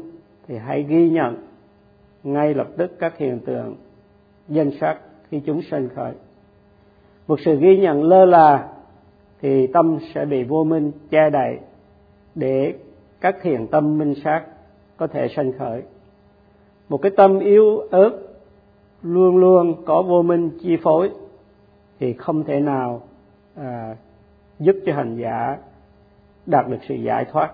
thì 0.49 0.57
hãy 0.57 0.83
ghi 0.83 1.11
nhận 1.11 1.37
ngay 2.23 2.55
lập 2.55 2.69
tức 2.77 2.97
các 2.99 3.19
hiện 3.19 3.39
tượng 3.47 3.77
danh 4.49 4.71
sắc 4.81 4.99
khi 5.31 5.41
chúng 5.47 5.63
sanh 5.63 5.89
khởi. 5.95 6.13
Một 7.27 7.41
sự 7.45 7.57
ghi 7.61 7.79
nhận 7.79 8.03
lơ 8.03 8.25
là 8.25 8.73
thì 9.41 9.67
tâm 9.67 9.99
sẽ 10.15 10.25
bị 10.25 10.45
vô 10.45 10.65
minh 10.65 10.93
che 11.11 11.31
đậy 11.31 11.59
để 12.35 12.75
các 13.21 13.37
thiền 13.43 13.67
tâm 13.67 13.99
minh 13.99 14.15
sát 14.25 14.45
có 14.97 15.07
thể 15.07 15.29
sanh 15.29 15.53
khởi. 15.59 15.83
Một 16.89 17.03
cái 17.03 17.13
tâm 17.17 17.39
yếu 17.39 17.79
ớt 17.79 18.11
luôn 19.03 19.37
luôn 19.37 19.85
có 19.87 20.03
vô 20.03 20.23
minh 20.23 20.51
chi 20.63 20.77
phối 20.83 21.11
thì 21.99 22.13
không 22.13 22.45
thể 22.45 22.61
nào 22.61 23.03
à, 23.55 23.97
giúp 24.59 24.77
cho 24.87 24.95
hành 24.95 25.17
giả 25.17 25.59
đạt 26.47 26.69
được 26.69 26.79
sự 26.89 26.95
giải 26.95 27.25
thoát. 27.33 27.53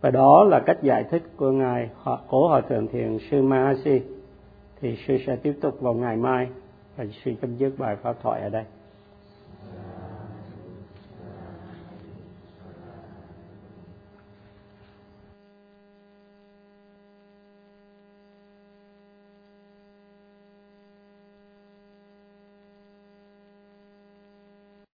Và 0.00 0.10
đó 0.10 0.44
là 0.44 0.60
cách 0.60 0.82
giải 0.82 1.04
thích 1.10 1.22
của 1.36 1.50
ngài 1.50 1.90
cổ 2.28 2.48
hòa 2.48 2.60
thượng 2.60 2.88
thiền 2.88 3.18
sư 3.30 3.42
Mahasi. 3.42 4.00
Thì 4.80 4.96
sư 5.06 5.16
sẽ 5.26 5.36
tiếp 5.36 5.58
tục 5.60 5.80
vào 5.80 5.94
ngày 5.94 6.16
mai 6.16 6.48
và 6.96 7.04
sư 7.24 7.34
chấm 7.40 7.56
dứt 7.56 7.72
bài 7.78 7.96
pháp 7.96 8.16
thoại 8.22 8.40
ở 8.40 8.48
đây. 8.48 8.64